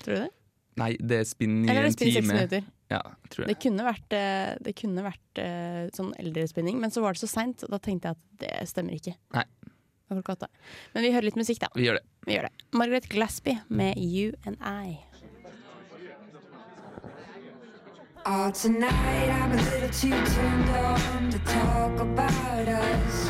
Tror 0.03 0.13
du 0.17 0.21
det? 0.25 0.29
Nei, 0.77 0.91
det 0.99 1.21
er 1.23 1.25
spinn 1.25 1.55
i 1.63 1.71
en 1.71 1.79
det 1.87 1.93
spinn 1.95 2.11
60 2.11 2.19
time. 2.19 2.33
minutter? 2.35 2.67
Ja, 2.91 2.99
tror 3.31 3.47
Det 3.47 3.55
det. 3.55 3.61
kunne 3.63 3.87
vært, 3.87 4.13
eh, 4.19 4.51
det 4.67 4.75
kunne 4.77 5.03
vært 5.07 5.41
eh, 5.41 5.87
sånn 5.95 6.11
eldrespinning, 6.21 6.77
men 6.83 6.91
så 6.93 7.01
var 7.01 7.15
det 7.17 7.23
så 7.23 7.31
seint, 7.31 7.63
og 7.65 7.71
da 7.73 7.79
tenkte 7.79 8.11
jeg 8.11 8.19
at 8.19 8.43
det 8.43 8.69
stemmer 8.69 8.93
ikke. 8.99 9.15
Nei. 9.33 9.43
Men 10.11 11.03
vi 11.03 11.09
hører 11.11 11.25
litt 11.31 11.35
musikk, 11.39 11.59
da. 11.65 11.67
Vi 11.75 11.87
gjør 11.87 11.97
det. 11.99 12.05
Vi 12.27 12.35
gjør 12.35 12.41
det. 12.49 12.65
Margaret 12.75 13.05
Glaspie 13.09 13.59
med 13.69 13.93
You 13.97 14.33
and 14.45 14.57
I. 14.59 14.99
Oh, 18.25 18.51
tonight 18.51 19.29
I'm 19.31 19.51
a 19.51 19.55
little 19.55 19.87
too 19.87 20.09
turned 20.09 20.69
on 20.69 21.31
to 21.31 21.39
talk 21.39 21.99
about 22.01 22.67
us. 22.67 23.29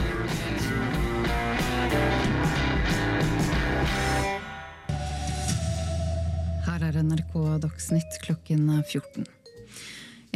Her 6.66 6.88
er 6.88 7.04
NRK 7.04 7.62
Dagsnytt 7.62 8.22
klokken 8.22 8.84
14. 8.90 9.37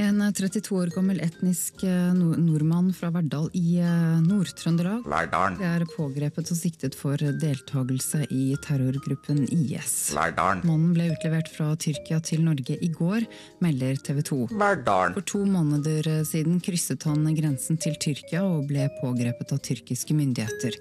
En 0.01 0.17
32 0.33 0.73
år 0.73 0.89
gammel 0.95 1.19
etnisk 1.21 1.83
eh, 1.85 2.13
nord 2.17 2.39
nordmann 2.41 2.87
fra 2.95 3.11
Verdal 3.13 3.51
i 3.53 3.75
eh, 3.77 4.21
Nord-Trøndelag 4.25 5.03
Verdalen. 5.05 5.59
er 5.61 5.83
pågrepet 5.93 6.49
og 6.49 6.57
siktet 6.57 6.95
for 6.97 7.21
deltakelse 7.21 8.23
i 8.33 8.55
terrorgruppen 8.65 9.43
IS. 9.53 10.15
Verdalen. 10.17 10.63
Mannen 10.65 10.95
ble 10.95 11.11
utlevert 11.13 11.51
fra 11.53 11.67
Tyrkia 11.77 12.17
til 12.25 12.41
Norge 12.47 12.79
i 12.81 12.89
går, 12.95 13.27
melder 13.61 14.01
TV 14.01 14.23
2. 14.31 14.39
Verdalen. 14.55 15.13
For 15.19 15.27
to 15.35 15.43
måneder 15.45 16.09
siden 16.25 16.57
krysset 16.65 17.05
han 17.05 17.29
grensen 17.37 17.77
til 17.77 17.93
Tyrkia 18.01 18.41
og 18.47 18.65
ble 18.71 18.89
pågrepet 19.03 19.53
av 19.53 19.61
tyrkiske 19.69 20.17
myndigheter. 20.17 20.79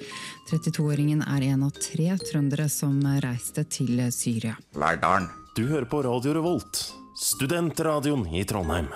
32-åringen 0.49 1.21
er 1.27 1.51
en 1.51 1.69
av 1.69 1.77
tre 1.77 2.17
trøndere 2.25 2.71
som 2.73 2.97
reiste 3.21 3.69
til 3.69 4.01
Syria. 4.17 4.57
Verdalen. 4.73 5.29
Du 5.59 5.67
hører 5.69 5.85
på 5.91 6.01
Radio 6.09 6.33
Revolt, 6.41 6.87
studentradioen 7.21 8.25
i 8.33 8.49
Trondheim. 8.49 8.89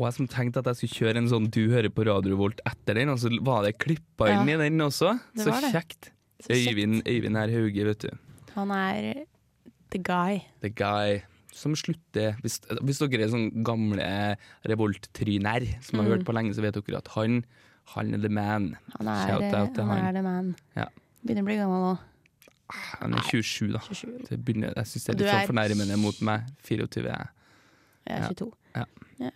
Og 0.00 0.06
jeg 0.08 0.14
som 0.16 0.28
tenkte 0.32 0.62
at 0.62 0.68
jeg 0.70 0.78
skulle 0.80 0.96
kjøre 0.96 1.20
en 1.20 1.28
sånn 1.28 1.50
Du 1.52 1.60
hører 1.68 1.90
på 1.92 2.06
Radio 2.08 2.38
Volt 2.40 2.60
etter 2.64 2.96
den, 2.96 3.10
og 3.12 3.18
så 3.20 3.28
var 3.44 3.66
det 3.66 3.74
klippa 3.82 4.30
inn 4.32 4.48
Ja. 4.48 4.54
i 4.56 4.62
den 4.70 4.80
også. 4.80 5.12
Så 5.36 5.52
kjekt. 5.60 6.08
Så 6.40 6.54
kjekt. 6.56 6.70
Øyvind, 6.72 7.02
Øyvind 7.06 7.36
her 7.36 7.50
Hauge, 7.52 7.84
vet 7.84 7.98
du. 8.06 8.10
Han 8.54 8.70
er 8.72 9.26
the 9.92 9.98
guy. 9.98 10.40
The 10.62 10.70
guy 10.70 11.20
som 11.52 11.74
slutter 11.76 12.36
Hvis, 12.40 12.60
hvis 12.80 12.98
dere 13.02 13.24
er 13.26 13.28
sånn 13.28 13.50
gamle 13.66 14.36
revolttryner 14.64 15.66
som 15.84 15.98
har 16.00 16.06
Mm. 16.06 16.12
hørt 16.16 16.24
på 16.24 16.32
lenge, 16.32 16.54
så 16.54 16.62
vet 16.62 16.74
dere 16.74 16.96
at 16.98 17.08
han, 17.08 17.44
han 17.94 18.14
er 18.14 18.18
the 18.18 18.28
man. 18.30 18.76
Han 18.98 19.08
er, 19.08 19.26
Shout 19.28 19.54
out 19.54 19.74
til 19.74 19.84
han 19.84 19.98
han. 19.98 20.06
er 20.06 20.12
the 20.12 20.22
man. 20.22 20.56
Ja. 20.76 20.86
Begynner 21.26 21.42
å 21.42 21.44
bli 21.44 21.56
gammel 21.56 21.82
nå. 21.84 21.98
Han 23.00 23.14
er 23.14 23.18
27, 23.28 23.72
da. 23.72 23.78
27. 23.80 24.28
Det 24.30 24.44
begynner, 24.44 24.72
jeg 24.76 24.84
syns 24.86 25.04
det 25.04 25.14
er 25.14 25.18
litt 25.18 25.28
sånn 25.34 25.42
er- 25.42 25.50
fornærmende 25.52 25.98
mot 25.98 26.20
meg. 26.22 26.40
24. 26.62 27.04
Jeg 27.04 27.28
er 28.06 28.20
Ja. 28.22 28.28
22. 28.28 28.52
Ja. 28.76 28.84
Ja. 29.18 29.30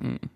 Mm. 0.00 0.30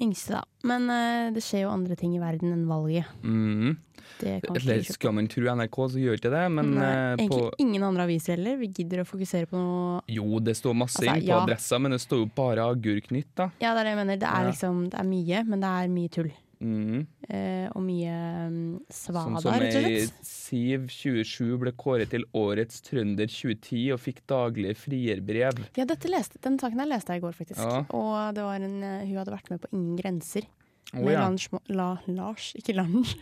Yngste, 0.00 0.32
da. 0.38 0.44
Men 0.64 0.86
uh, 0.88 1.28
det 1.34 1.42
skjer 1.44 1.66
jo 1.66 1.72
andre 1.74 1.96
ting 1.98 2.14
i 2.16 2.20
verden 2.22 2.54
enn 2.54 2.66
valget. 2.70 3.08
Mm. 3.22 3.74
Eller 4.20 4.82
skal 4.84 5.12
man 5.16 5.28
tro 5.30 5.44
NRK, 5.44 5.76
så 5.92 6.00
gjør 6.00 6.16
ikke 6.18 6.32
det, 6.32 6.44
men 6.52 6.70
Nei, 6.76 6.88
uh, 6.88 7.14
egentlig 7.18 7.40
på 7.44 7.62
ingen 7.64 7.84
andre 7.84 8.06
aviser 8.08 8.34
heller. 8.36 8.56
Vi 8.60 8.70
gidder 8.80 9.02
å 9.02 9.06
fokusere 9.08 9.48
på 9.50 9.60
noe 9.60 10.00
Jo, 10.12 10.40
det 10.44 10.56
står 10.58 10.76
masse 10.76 11.00
Altså, 11.02 11.14
inn 11.14 11.26
på 11.28 11.32
ja. 11.32 11.40
adressa, 11.44 11.78
men 11.80 11.94
det 11.96 12.00
står 12.04 12.22
jo 12.24 12.28
bare 12.36 12.64
Agurknytt, 12.72 13.30
da. 13.36 13.50
Ja, 13.60 13.74
det 13.76 13.82
er 13.84 13.90
det 13.90 13.92
jeg 13.94 14.00
mener. 14.00 14.20
Det 14.20 14.30
er 14.30 14.46
Ja. 14.46 14.52
liksom 14.52 14.80
Det 14.90 15.00
er 15.00 15.08
mye, 15.10 15.44
men 15.52 15.60
det 15.60 15.74
er 15.82 15.92
mye 15.98 16.08
tull. 16.16 16.32
Mm. 16.60 17.06
Eh, 17.28 17.66
og 17.72 17.80
mye 17.86 18.14
um, 18.50 18.56
svada, 18.92 19.40
Sånn 19.40 19.54
rett 19.62 19.78
og 19.78 19.86
slett. 19.86 20.18
Siv 20.28 20.86
27 20.92 21.56
ble 21.62 21.72
kåret 21.80 22.10
til 22.12 22.26
Årets 22.36 22.82
trønder 22.84 23.30
2010 23.32 23.86
og 23.94 24.00
fikk 24.04 24.20
daglige 24.28 24.76
frierbrev. 24.76 25.62
Ja, 25.78 25.86
dette 25.88 26.10
leste, 26.12 26.40
den 26.44 26.58
saken 26.60 26.82
her 26.84 26.90
leste 26.90 27.16
jeg 27.16 27.22
i 27.22 27.24
går, 27.24 27.32
faktisk. 27.38 27.60
Ja. 27.64 27.80
Og 27.96 28.34
det 28.36 28.44
var 28.44 28.60
en, 28.60 28.82
eh, 28.84 29.06
hun 29.08 29.16
hadde 29.22 29.32
vært 29.38 29.48
med 29.54 29.62
på 29.64 29.72
Ingen 29.72 29.96
grenser. 30.02 30.44
Oh, 30.92 31.04
Med 31.04 31.12
ja. 31.14 31.26
Lars, 31.28 31.48
la, 31.70 31.90
Lars, 32.10 32.50
ikke 32.58 32.74
Lars, 32.74 33.16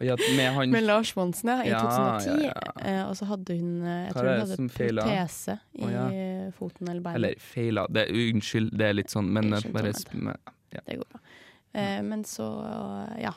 ja, 0.00 0.14
med 0.36 0.54
han 0.56 0.70
med 0.72 0.84
Lars 0.86 1.10
Monsen, 1.16 1.48
ja, 1.52 1.58
i 1.64 1.68
Ja, 1.68 1.80
2010. 1.84 2.44
ja, 2.46 2.52
ja. 2.54 2.72
Eh, 2.88 3.02
og 3.08 3.16
så 3.18 3.26
hadde 3.28 3.56
hun 3.58 3.82
eh, 3.82 4.06
Jeg 4.06 4.14
Hva 4.14 4.20
tror 4.20 4.28
hun 4.30 4.40
hadde 4.40 4.56
protese 4.56 4.96
protese 4.96 5.56
i 5.76 5.90
eh, 5.92 6.46
foten 6.56 6.88
eller 6.88 7.02
beinet. 7.04 7.16
Eller 7.20 7.34
feila. 7.50 7.84
Det, 7.92 8.06
unnskyld, 8.08 8.70
det 8.80 8.86
er 8.88 8.96
litt 8.96 9.12
sånn, 9.12 9.28
men 9.32 9.50
Unnskyld, 9.52 9.74
bare 9.76 9.92
sp- 9.92 10.14
ja. 10.72 10.84
Det 10.86 10.96
går 11.02 11.04
bra. 11.10 11.20
Eh, 11.72 12.02
men 12.02 12.24
så, 12.24 12.48
ja. 13.20 13.34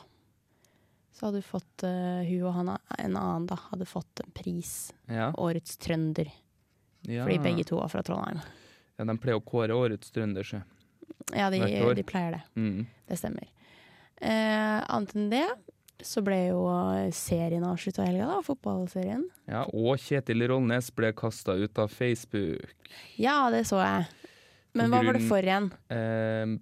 Så 1.14 1.28
hadde 1.28 1.38
hun 1.38 1.46
fått 1.46 1.84
uh, 1.86 2.22
Hun 2.26 2.46
og 2.48 2.54
han, 2.56 2.70
en 2.98 3.16
annen 3.16 3.44
da, 3.46 3.58
hadde 3.70 3.86
fått 3.86 4.22
en 4.24 4.32
pris. 4.34 4.92
Ja. 5.06 5.30
Årets 5.38 5.76
trønder. 5.78 6.32
Ja. 7.06 7.22
Fordi 7.22 7.38
begge 7.44 7.66
to 7.68 7.78
var 7.78 7.92
fra 7.92 8.02
Trondheim. 8.02 8.40
Ja, 8.98 9.06
de 9.06 9.14
pleier 9.22 9.38
å 9.38 9.44
kåre 9.44 9.76
Årets 9.76 10.10
trønder, 10.14 10.46
sjø. 10.46 10.62
Ja, 11.34 11.50
de, 11.52 11.60
de 11.60 12.04
pleier 12.06 12.38
det. 12.38 12.42
Mm. 12.58 12.82
Det 13.08 13.18
stemmer. 13.20 13.46
Eh, 14.18 14.80
annet 14.82 15.14
enn 15.14 15.30
det 15.32 15.46
så 16.04 16.20
ble 16.24 16.38
jo 16.48 16.64
serien 17.14 17.64
avslutta 17.64 18.02
i 18.02 18.10
helga, 18.10 18.26
da. 18.28 18.40
Fotballserien. 18.44 19.22
Ja, 19.50 19.62
og 19.70 20.00
Kjetil 20.02 20.44
Rollnes 20.50 20.90
ble 20.96 21.12
kasta 21.16 21.54
ut 21.56 21.78
av 21.80 21.92
Facebook. 21.94 22.74
Ja, 23.20 23.46
det 23.54 23.64
så 23.70 23.80
jeg. 23.80 24.08
Men 24.74 24.90
hva 24.90 25.04
var 25.06 25.16
det 25.16 25.22
for 25.28 25.46
igjen? 25.46 25.70
Eh, 25.94 26.56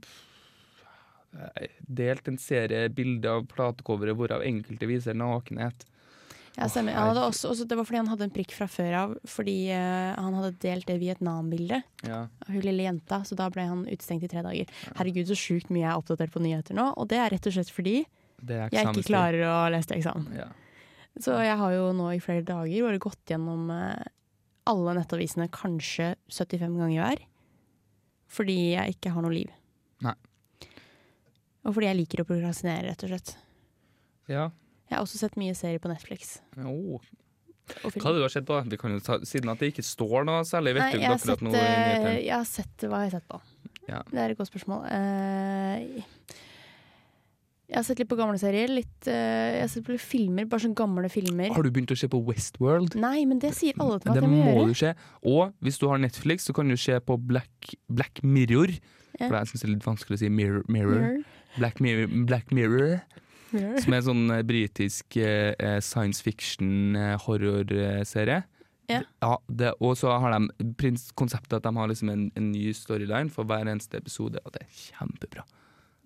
delt 1.88 2.28
en 2.28 2.38
serie 2.40 2.88
bilder 2.92 3.38
av 3.38 3.48
platecoveret 3.50 4.18
hvorav 4.18 4.44
enkelte 4.46 4.88
viser 4.90 5.16
nakenhet. 5.16 5.86
Ja, 6.52 6.66
stemmer. 6.68 6.98
Også, 7.24 7.48
også, 7.48 7.64
det 7.64 7.76
var 7.78 7.86
fordi 7.88 8.00
han 8.02 8.10
hadde 8.10 8.26
en 8.28 8.32
prikk 8.34 8.52
fra 8.52 8.66
før 8.68 8.96
av, 8.98 9.12
fordi 9.28 9.56
uh, 9.72 10.12
han 10.18 10.34
hadde 10.36 10.50
delt 10.60 10.88
det 10.90 10.98
Vietnam-bildet 11.00 11.86
Ja. 12.04 12.26
av 12.28 12.50
hun 12.52 12.64
lille 12.66 12.84
jenta, 12.84 13.22
så 13.24 13.38
da 13.38 13.46
ble 13.52 13.64
han 13.70 13.86
utestengt 13.86 14.26
i 14.26 14.28
tre 14.28 14.42
dager. 14.44 14.74
Herregud, 14.98 15.30
så 15.30 15.38
sjukt 15.38 15.72
mye 15.72 15.86
jeg 15.86 15.92
er 15.94 16.02
oppdatert 16.02 16.34
på 16.34 16.42
nyheter 16.44 16.76
nå, 16.76 16.90
og 16.92 17.08
det 17.08 17.22
er 17.22 17.32
rett 17.32 17.48
og 17.48 17.56
slett 17.56 17.72
fordi 17.72 18.02
jeg 18.02 18.68
ikke 18.74 19.06
klarer 19.06 19.46
å 19.48 19.56
lese 19.72 19.92
til 19.92 20.02
eksamen. 20.02 20.28
Ja. 20.36 20.50
Så 21.22 21.36
jeg 21.40 21.56
har 21.60 21.72
jo 21.72 21.88
nå 21.96 22.10
i 22.12 22.20
flere 22.24 22.44
dager 22.44 22.84
bare 22.88 23.00
gått 23.00 23.32
gjennom 23.32 23.72
uh, 23.72 24.04
alle 24.68 24.96
nettavisene 25.00 25.48
kanskje 25.52 26.14
75 26.28 26.76
ganger 26.82 27.00
hver. 27.00 27.24
Fordi 28.32 28.60
jeg 28.74 28.96
ikke 28.96 29.12
har 29.12 29.24
noe 29.24 29.34
liv. 29.34 29.50
Og 31.62 31.76
fordi 31.76 31.88
jeg 31.88 31.98
liker 32.00 32.22
å 32.22 32.26
prokrastinere, 32.28 32.90
rett 32.90 33.06
og 33.06 33.14
slett. 33.14 33.36
ja. 34.30 34.50
Jeg 34.92 34.98
har 34.98 35.06
også 35.06 35.22
sett 35.22 35.38
mye 35.40 35.54
serier 35.56 35.80
på 35.80 35.88
Netflix. 35.88 36.34
Oh. 36.60 37.00
er 37.00 37.94
det 37.94 38.02
Hva 38.02 38.10
har 38.10 38.18
du 38.18 38.28
sett 38.28 38.44
på? 38.44 38.58
Vi 38.68 38.76
kan 38.76 38.92
jo 38.92 39.00
ta, 39.00 39.16
siden 39.24 39.48
at 39.48 39.62
det 39.62 39.70
ikke 39.72 39.84
står 39.88 40.26
noe 40.28 40.42
særlig, 40.44 40.74
vet 40.76 40.84
Nei, 40.84 40.92
du 40.92 41.06
har, 41.06 41.16
akkurat 41.16 41.40
sett, 41.40 41.44
noe? 41.46 41.62
eh, 41.62 42.18
jeg 42.26 42.34
har 42.34 42.48
sett 42.50 42.84
Hva 42.84 42.98
har 42.98 43.06
jeg 43.06 43.14
sett 43.14 43.28
på? 43.32 43.40
Ja. 43.88 44.02
Det 44.10 44.20
er 44.20 44.34
et 44.34 44.38
godt 44.38 44.50
spørsmål. 44.52 44.84
Uh, 44.84 46.36
jeg 47.72 47.78
har 47.78 47.86
sett 47.88 48.02
litt 48.02 48.10
på 48.12 48.18
gamle 48.20 48.36
serier. 48.36 48.68
Litt, 48.68 49.08
uh, 49.08 49.16
jeg 49.16 49.64
har 49.64 49.72
sett 49.72 49.86
på 49.88 49.96
filmer, 49.96 50.44
bare 50.52 50.66
sånne 50.66 50.76
gamle 50.78 51.08
filmer. 51.10 51.56
Har 51.56 51.64
du 51.64 51.72
begynt 51.72 51.96
å 51.96 51.98
se 51.98 52.10
på 52.12 52.20
Westworld? 52.28 52.98
Nei, 53.00 53.24
men 53.30 53.40
det 53.40 53.54
sier 53.56 53.80
alle 53.80 53.96
til 53.96 54.12
meg 54.12 54.20
Det 54.20 54.26
at 54.26 54.28
jeg 54.28 54.34
må 54.36 54.58
må 54.60 54.68
du 54.68 54.76
se. 54.76 54.92
Og 55.32 55.56
hvis 55.64 55.80
du 55.80 55.88
har 55.88 56.04
Netflix, 56.04 56.50
så 56.50 56.54
kan 56.60 56.68
du 56.68 56.76
se 56.76 57.00
på 57.00 57.16
Black, 57.32 57.72
Black 57.88 58.20
Mirror. 58.20 58.76
For 59.28 59.36
jeg 59.38 59.46
syns 59.50 59.62
det 59.62 59.68
er 59.68 59.74
litt 59.76 59.88
vanskelig 59.88 60.14
å 60.18 60.20
si 60.22 60.28
mirror. 60.32 60.62
mirror. 60.68 61.00
Mirror. 61.00 61.18
Black, 61.58 61.76
Mirror, 61.84 62.06
Black 62.26 62.46
Mirror. 62.54 63.00
Som 63.52 63.92
er 63.92 63.98
en 63.98 64.06
sånn 64.06 64.30
eh, 64.32 64.42
britisk 64.48 65.16
eh, 65.20 65.52
eh, 65.60 65.80
science 65.84 66.22
fiction-horrorserie. 66.24 68.38
Ja. 68.90 69.00
Ja, 69.22 69.34
det, 69.48 69.72
og 69.80 69.96
så 70.00 70.08
har 70.20 70.30
de 70.32 70.38
konseptet 71.16 71.52
at 71.58 71.64
de 71.64 71.76
har 71.76 71.88
liksom 71.88 72.08
en, 72.12 72.32
en 72.36 72.52
ny 72.52 72.72
storyline 72.76 73.30
for 73.32 73.44
hver 73.48 73.66
eneste 73.68 73.96
episode, 74.00 74.38
og 74.44 74.50
det 74.56 74.62
er 74.64 74.70
kjempebra. 74.72 75.42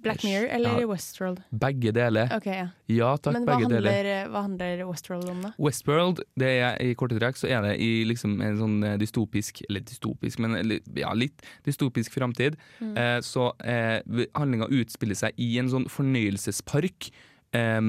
Black 0.07 0.25
Mirror 0.25 0.49
eller 0.57 0.81
Ja. 0.81 0.87
Westworld? 0.91 1.43
Begge 1.51 1.93
deler. 1.97 2.31
Ok, 2.37 2.47
ja. 2.47 2.69
Ja 2.89 3.11
takk, 3.19 3.35
Men 3.37 3.47
begge 3.49 3.67
begge 3.67 3.81
deler. 3.83 4.09
Men 4.11 4.33
hva 4.33 4.43
handler 4.47 4.83
Westworld 4.87 5.29
om, 5.33 5.43
da? 5.43 5.53
Westworld, 5.59 6.23
det 6.39 6.51
er, 6.63 6.79
i 6.83 6.95
korte 6.99 7.19
trekk, 7.19 7.37
så 7.41 7.51
er 7.51 7.63
det 7.67 7.75
i 7.83 7.91
liksom 8.09 8.39
en 8.45 8.59
sånn 8.61 8.77
eh, 8.87 8.97
dystopisk 9.03 9.63
Eller 9.69 9.83
dystopisk, 9.87 10.39
men 10.45 10.57
ja, 10.97 11.13
litt 11.19 11.43
dystopisk 11.67 12.15
framtid. 12.15 12.57
Eh, 12.81 13.19
så 13.27 13.51
eh, 13.67 14.01
handlinga 14.39 14.71
utspiller 14.71 15.19
seg 15.19 15.35
i 15.43 15.57
en 15.61 15.69
sånn 15.73 15.89
fornøyelsespark. 15.93 17.11
Eh, 17.57 17.81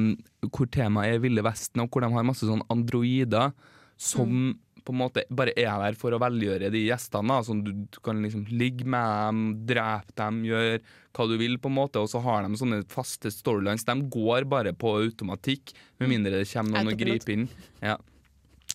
hvor 0.51 0.69
temaet 0.73 1.15
er 1.15 1.23
Ville 1.23 1.43
Vesten, 1.45 1.82
og 1.84 1.89
hvor 1.91 2.06
de 2.06 2.12
har 2.13 2.25
masse 2.27 2.45
sånn 2.47 2.63
androider 2.73 3.53
som 3.97 4.56
på 4.88 4.95
en 4.95 5.02
måte 5.02 5.26
bare 5.28 5.54
er 5.60 5.73
der 5.84 5.97
for 6.00 6.15
å 6.15 6.21
velgjøre 6.23 6.71
de 6.71 6.86
gjestene. 6.86 7.36
Da. 7.36 7.43
Sånn, 7.43 7.63
du, 7.65 7.73
du 7.91 8.00
kan 8.06 8.21
liksom 8.23 8.47
ligge 8.47 8.88
med 8.88 9.04
dem, 9.04 9.43
drepe 9.69 10.15
dem, 10.19 10.41
gjøre 10.47 10.80
hva 11.17 11.28
du 11.28 11.36
vil, 11.41 11.58
på 11.62 11.71
en 11.71 11.78
måte. 11.78 12.02
Og 12.02 12.12
så 12.12 12.21
har 12.23 12.45
de 12.45 12.60
sånne 12.60 12.84
faste 12.91 13.32
storylines. 13.34 13.88
De 13.88 13.97
går 14.13 14.47
bare 14.50 14.76
på 14.78 14.95
automatikk, 15.02 15.76
med 16.00 16.13
mindre 16.13 16.39
det 16.39 16.50
kommer 16.52 16.78
noen 16.78 16.93
og 16.93 17.02
griper 17.02 17.36
inn. 17.36 17.50
Ja. 17.84 17.97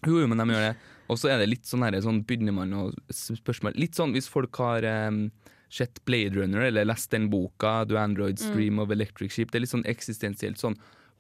Jo, 0.03 0.18
jo, 0.18 0.27
men 0.29 0.42
de 0.42 0.48
gjør 0.51 0.66
det. 0.68 0.75
Og 1.12 1.18
så 1.20 1.33
er 1.33 1.42
det 1.42 1.51
litt 1.51 1.68
sånn 1.68 1.85
her, 1.85 1.98
sånn 2.03 2.22
begynner 2.27 2.55
man 2.57 2.72
å 2.72 2.87
spørsmål 3.12 3.77
Litt 3.77 3.98
sånn 3.98 4.14
hvis 4.14 4.31
folk 4.31 4.57
har 4.62 4.87
em, 4.88 5.27
sett 5.72 6.01
Blade 6.09 6.38
Runner 6.38 6.64
eller 6.68 6.87
lest 6.88 7.12
den 7.12 7.29
boka, 7.33 7.83
The 7.88 7.98
Android 8.01 8.40
Stream 8.40 8.81
of 8.83 8.92
Electric 8.94 9.35
Sheep. 9.35 9.53
Det 9.53 9.61
er 9.61 9.64
litt 9.66 9.75
sånn 9.75 9.88
eksistensielt 9.88 10.61
sånn 10.62 10.79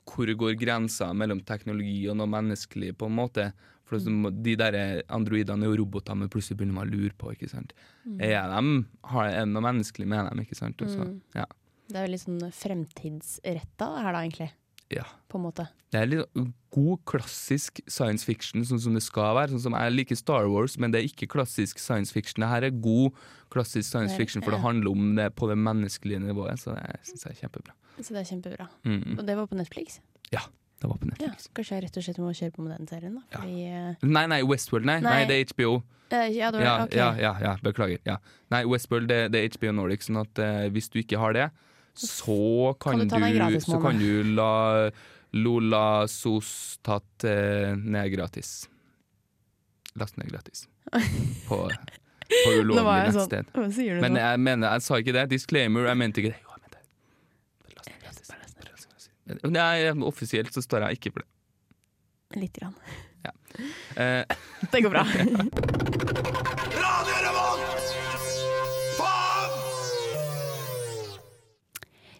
hvor 0.08 0.26
går 0.26 0.56
grensa 0.58 1.12
mellom 1.14 1.42
teknologi 1.46 2.00
og 2.10 2.18
noe 2.18 2.30
menneskelig, 2.30 2.96
på 2.98 3.06
en 3.06 3.18
måte. 3.20 3.52
For 3.92 4.38
de 4.48 4.54
der 4.58 4.76
androidene 5.12 5.66
er 5.66 5.72
jo 5.72 5.80
roboter, 5.84 6.16
men 6.18 6.30
plutselig 6.32 6.58
begynner 6.60 6.80
man 6.80 6.88
å 6.88 6.94
lure 6.96 7.12
på, 7.18 7.34
ikke 7.36 7.50
sant. 7.52 7.74
Er 8.18 8.48
de, 8.50 8.78
har 9.12 9.28
er 9.28 9.44
det 9.44 9.52
noe 9.52 9.66
menneskelig 9.68 10.08
med 10.08 10.30
dem, 10.30 10.42
ikke 10.46 10.58
sant. 10.58 10.80
Så, 10.88 11.06
ja. 11.36 11.46
Det 11.92 12.00
er 12.00 12.06
jo 12.08 12.12
litt 12.14 12.24
sånn 12.24 12.42
fremtidsretta 12.56 13.88
her, 14.00 14.12
da, 14.14 14.22
egentlig. 14.24 14.50
ja. 14.92 15.04
På 15.28 15.38
en 15.40 15.46
måte. 15.46 15.66
Det 15.92 16.00
er 16.00 16.08
litt 16.08 16.40
god, 16.72 17.02
klassisk 17.08 17.80
science 17.88 18.24
fiction, 18.24 18.64
sånn 18.64 18.80
som 18.80 18.96
det 18.96 19.02
skal 19.04 19.34
være. 19.36 19.52
Sånn 19.52 19.66
som 19.66 19.76
Jeg 19.76 19.92
liker 19.92 20.16
Star 20.16 20.48
Wars, 20.48 20.78
men 20.80 20.92
det 20.92 21.00
er 21.02 21.08
ikke 21.08 21.28
klassisk 21.32 21.80
science 21.80 22.12
fiction. 22.12 22.40
Det 22.44 22.48
her 22.48 22.66
er 22.68 22.72
god, 22.84 23.12
klassisk 23.52 23.88
science 23.90 24.16
fiction, 24.16 24.44
for 24.44 24.56
det 24.56 24.62
handler 24.64 24.92
om 24.92 25.14
det 25.18 25.28
på 25.36 25.48
det 25.50 25.58
menneskelige 25.60 26.20
nivået. 26.24 26.60
Så 26.60 26.72
det 26.76 27.00
syns 27.08 27.26
jeg 27.28 27.36
er 27.36 27.40
kjempebra. 27.42 27.76
Så 28.00 28.14
det 28.14 28.22
er 28.22 28.28
kjempebra. 28.30 28.68
Mm. 28.88 29.18
Og 29.18 29.26
det 29.28 29.36
var 29.36 29.48
på 29.50 29.58
Netflix? 29.60 30.00
Ja, 30.32 30.46
det 30.82 30.90
var 30.90 30.98
på 30.98 31.10
Ja, 31.22 31.32
Kanskje 31.54 31.76
jeg 31.76 31.84
rett 31.86 31.96
og 32.00 32.04
slett 32.06 32.20
må 32.22 32.32
kjøre 32.34 32.54
på 32.56 32.64
med 32.66 32.74
den 32.74 32.88
serien, 32.90 33.18
da. 33.18 33.22
Fordi 33.36 33.66
ja. 33.68 33.82
Nei, 34.02 34.24
nei, 34.30 34.40
Westworld, 34.46 34.88
nei. 34.88 34.98
nei. 35.04 35.12
Nei. 35.20 35.26
det 35.30 35.38
er 35.38 35.52
HBO. 35.52 35.76
Uh, 36.12 36.26
Ja, 36.34 36.50
det 36.50 36.58
var 36.58 36.64
Ja, 36.66 36.74
ok. 36.84 36.96
ja, 36.98 37.08
ja, 37.20 37.32
ja, 37.40 37.52
beklager. 37.62 38.02
Ja. 38.08 38.18
Nei, 38.52 38.64
Westworld 38.68 39.08
det, 39.08 39.20
det 39.32 39.42
er 39.44 39.56
HBO 39.56 39.72
Nordic, 39.78 40.04
sånn 40.08 40.20
at 40.24 40.42
uh, 40.42 40.66
hvis 40.74 40.90
du 40.92 41.00
ikke 41.02 41.20
har 41.22 41.38
det, 41.38 41.48
så 41.94 42.74
kan, 42.80 42.98
Kan 43.06 43.20
du 43.20 43.36
gratis 43.36 43.66
så 43.68 43.78
kan 43.80 43.98
du 44.00 44.22
la 44.34 44.90
Lola 45.32 46.08
Sos 46.08 46.78
tatt 46.84 47.24
uh, 47.28 47.72
ned 47.76 48.12
gratis. 48.12 48.66
Last 50.00 50.16
ned 50.20 50.32
gratis. 50.32 50.66
På, 51.48 51.66
på 51.68 52.54
ulovlig 52.60 53.12
nettsted. 53.12 53.52
sånn 53.54 53.74
sier 53.76 54.00
du 54.00 54.04
Men 54.04 54.16
jeg 54.20 54.40
mener, 54.40 54.72
jeg 54.74 54.88
sa 54.88 55.00
ikke 55.00 55.14
det. 55.16 55.28
Disclaimer, 55.32 55.88
jeg 55.92 56.00
mente 56.00 56.24
ikke 56.24 56.34
det. 56.34 56.51
Nei, 59.48 59.90
offisielt 60.06 60.54
så 60.54 60.62
står 60.64 60.88
jeg 60.88 61.00
ikke 61.00 61.14
for 61.16 61.24
det. 61.24 61.30
Lite 62.40 62.60
grann. 62.60 62.76
Eh, 63.96 64.24
Det 64.72 64.80
går 64.80 64.90
bra. 64.90 65.02
Radio 66.82 67.16
Revolt! 67.26 67.82
Faen! 68.98 69.52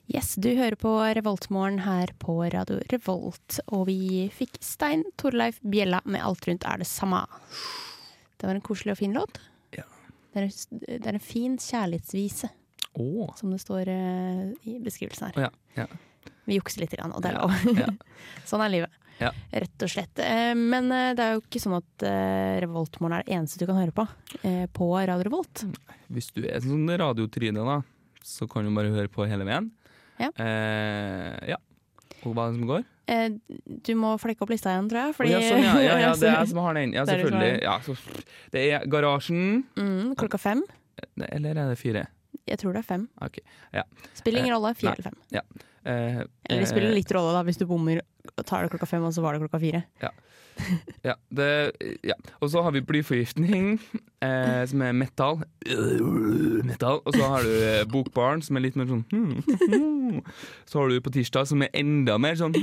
Yes, 0.07 0.35
du 0.35 0.51
hører 0.57 0.77
på 0.77 0.92
Revoltmorgen 1.16 1.79
her 1.87 2.12
på 2.18 2.37
Radio 2.53 2.81
Revolt, 2.92 3.61
og 3.66 3.87
vi 3.88 4.29
fikk 4.35 4.61
Stein 4.61 5.05
Torleif 5.16 5.61
Bjella 5.61 6.03
med 6.05 6.20
'Alt 6.22 6.48
rundt 6.48 6.64
er 6.68 6.83
det 6.83 6.90
samme'. 6.90 7.27
Det 8.37 8.46
var 8.46 8.55
en 8.55 8.61
koselig 8.61 8.92
og 8.92 8.98
fin 8.98 9.12
låt. 9.12 9.40
Ja. 9.70 9.87
Det 10.35 10.42
er, 10.42 10.48
det 10.98 11.07
er 11.07 11.14
en 11.14 11.20
fin 11.20 11.59
kjærlighetsvise, 11.59 12.48
oh. 12.94 13.35
som 13.37 13.51
det 13.55 13.61
står 13.61 13.88
eh, 13.88 14.53
i 14.66 14.79
beskrivelsen 14.83 15.31
her. 15.31 15.46
Ja. 15.46 15.51
ja. 15.77 15.87
Vi 16.49 16.57
jukser 16.59 16.83
litt, 16.85 16.95
grann, 16.97 17.13
og 17.15 17.23
det 17.23 17.31
er 17.33 17.39
Ja, 17.39 17.47
lov. 17.47 17.79
ja. 17.79 17.89
sånn 18.51 18.65
er 18.65 18.73
livet. 18.73 18.99
Ja. 19.23 19.29
Rett 19.55 19.83
og 19.87 19.91
slett. 19.93 20.19
Eh, 20.19 20.55
Men 20.59 20.89
eh, 20.91 21.13
det 21.15 21.23
er 21.23 21.37
jo 21.37 21.43
ikke 21.45 21.61
sånn 21.63 21.77
at 21.79 22.05
eh, 22.09 22.57
Revoltmorgen 22.65 23.19
er 23.21 23.27
det 23.29 23.37
eneste 23.37 23.61
du 23.63 23.69
kan 23.69 23.79
høre 23.79 23.95
på 23.95 24.07
på 24.75 24.89
Radio 24.99 25.23
Revolt. 25.29 25.63
Hvis 26.11 26.33
du 26.35 26.41
er 26.43 26.57
en 26.59 26.65
sånn 26.67 26.89
radiotryne, 26.99 27.63
da, 27.69 27.77
så 28.27 28.49
kan 28.51 28.67
du 28.67 28.73
bare 28.75 28.91
høre 28.95 29.11
på 29.13 29.27
hele 29.31 29.47
veien. 29.47 29.69
Ja. 30.19 30.33
Eh, 30.43 31.53
ja. 31.53 31.61
Og 32.25 32.35
hva 32.35 32.49
er 32.49 32.53
det 32.53 32.59
som 32.59 32.67
går? 32.73 32.89
Du 33.87 33.93
må 33.99 34.13
flekke 34.23 34.43
opp 34.45 34.51
lista 34.55 34.73
igjen, 34.73 34.89
tror 34.91 35.01
jeg. 35.03 35.15
Å, 35.15 35.29
ja, 35.29 35.41
sånn, 35.47 35.63
ja, 35.67 35.73
ja, 35.83 35.97
ja, 36.07 36.13
det 36.21 36.29
er 36.31 36.37
jeg 36.41 36.51
som 36.53 36.61
har 36.65 36.77
den. 36.79 36.93
Ja, 36.97 37.03
selvfølgelig. 37.09 37.53
Ja, 37.63 37.75
så, 37.87 37.97
det 38.55 38.63
er 38.79 38.87
Garasjen. 38.91 39.65
mm, 39.79 40.13
klokka 40.19 40.39
fem. 40.41 40.63
Eller 41.29 41.59
er 41.59 41.73
det 41.75 41.79
fire? 41.81 42.07
Jeg 42.49 42.59
tror 42.63 42.75
det 42.75 42.83
er 42.83 42.89
fem. 42.89 43.05
Okay. 43.23 43.45
Ja. 43.75 43.83
Spiller 44.19 44.43
ingen 44.43 44.55
rolle. 44.57 44.73
Fire 44.79 44.95
nei. 44.95 44.99
eller 44.99 45.11
fem. 45.13 45.67
Eh, 45.85 46.23
Eller 46.49 46.62
det 46.62 46.71
spiller 46.71 46.92
eh, 46.92 46.99
litt 47.01 47.12
rolle 47.14 47.33
da 47.35 47.42
hvis 47.47 47.59
du 47.59 47.66
bommer 47.66 48.03
tar 48.47 48.62
det 48.62 48.71
klokka 48.73 48.87
fem, 48.87 49.03
og 49.05 49.14
så 49.14 49.25
var 49.25 49.35
det 49.35 49.42
klokka 49.45 49.61
fire. 49.62 49.83
Ja, 51.03 51.14
det, 51.33 51.73
ja. 52.05 52.14
Og 52.40 52.51
så 52.53 52.62
har 52.62 52.75
vi 52.75 52.83
blyforgiftning, 52.85 53.81
eh, 54.23 54.62
som 54.68 54.83
er 54.85 54.92
metal. 54.92 55.40
metal. 56.64 57.01
Og 57.05 57.16
så 57.16 57.23
har 57.35 57.42
du 57.42 57.53
eh, 57.57 57.85
Bokbarn, 57.88 58.42
som 58.45 58.57
er 58.57 58.66
litt 58.66 58.77
mer 58.79 58.87
sånn 58.90 59.05
hmm. 59.11 60.21
Så 60.68 60.79
har 60.79 60.92
du 60.92 61.01
på 61.01 61.14
tirsdag, 61.14 61.49
som 61.51 61.64
er 61.64 61.73
enda 61.75 62.18
mer 62.21 62.37
sånn 62.38 62.55
du. 62.55 62.62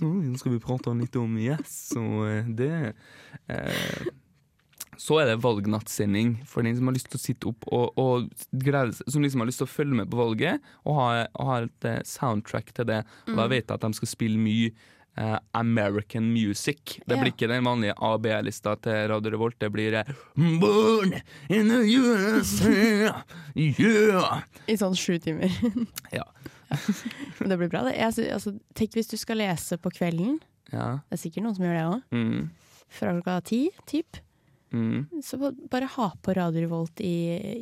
Nå 0.00 0.38
skal 0.40 0.54
vi 0.54 0.62
prate 0.62 0.94
litt 0.96 1.16
om 1.20 1.38
Yes 1.38 1.92
og 1.98 2.54
det. 2.58 2.94
Eh, 3.52 4.08
så 4.98 5.20
er 5.22 5.26
det 5.30 5.38
valgnattsending 5.44 6.34
for 6.48 6.62
den 6.66 6.76
som 6.78 6.88
har 6.90 6.96
lyst 6.96 7.10
til 7.12 7.18
å 7.20 7.22
sitte 7.22 7.48
opp 7.50 7.66
og, 7.72 7.92
og 8.00 8.28
glede 8.52 8.96
seg, 8.96 9.08
som 9.12 9.22
liksom 9.24 9.42
har 9.44 9.48
lyst 9.50 9.60
til 9.62 9.68
å 9.68 9.74
følge 9.76 9.98
med 10.02 10.10
på 10.12 10.18
valget, 10.20 10.60
og 10.84 10.98
ha, 11.00 11.06
og 11.36 11.46
ha 11.50 11.56
et 11.66 11.88
eh, 11.90 12.02
soundtrack 12.08 12.72
til 12.76 12.88
det. 12.90 13.02
Og 13.28 13.36
da 13.40 13.46
vet 13.52 13.64
jeg 13.66 13.74
at 13.76 13.84
de 13.86 13.92
skal 13.98 14.10
spille 14.10 14.40
mye 14.40 14.70
eh, 15.16 15.36
American 15.56 16.30
music. 16.32 16.98
Det 17.06 17.16
Ja. 17.16 17.20
blir 17.22 17.32
ikke 17.32 17.48
den 17.48 17.64
vanlige 17.68 17.94
A-B-lista 18.00 18.74
til 18.84 19.06
Radio 19.12 19.30
Revolt. 19.36 19.58
Det 19.60 19.70
blir 19.72 19.94
eh, 20.00 20.10
Born 20.60 21.14
in 21.48 21.68
the 21.72 21.82
USA, 21.96 22.72
yeah! 23.54 24.42
I 24.68 24.76
sånn 24.80 24.96
sju 24.98 25.18
timer. 25.22 25.52
Ja. 26.16 26.24
Men 27.38 27.52
det 27.52 27.56
blir 27.60 27.68
bra, 27.70 27.84
det. 27.86 27.92
Jeg, 27.94 28.30
altså, 28.34 28.56
tenk 28.74 28.96
hvis 28.98 29.06
du 29.12 29.16
skal 29.20 29.38
lese 29.38 29.76
på 29.78 29.92
kvelden. 29.94 30.40
ja. 30.72 30.96
Det 31.06 31.14
er 31.14 31.20
sikkert 31.22 31.44
noen 31.46 31.54
som 31.54 31.64
gjør 31.68 31.76
det 31.76 31.84
òg. 31.86 32.00
Mm. 32.16 32.48
Fra 32.96 33.12
klokka 33.14 33.36
ti, 33.46 33.60
typ. 33.86 34.18
Mm. 34.76 35.22
Så 35.24 35.38
bare 35.72 35.88
ha 35.96 36.10
på 36.22 36.34
Radio 36.36 36.62
Revolt 36.66 37.00
i, 37.04 37.16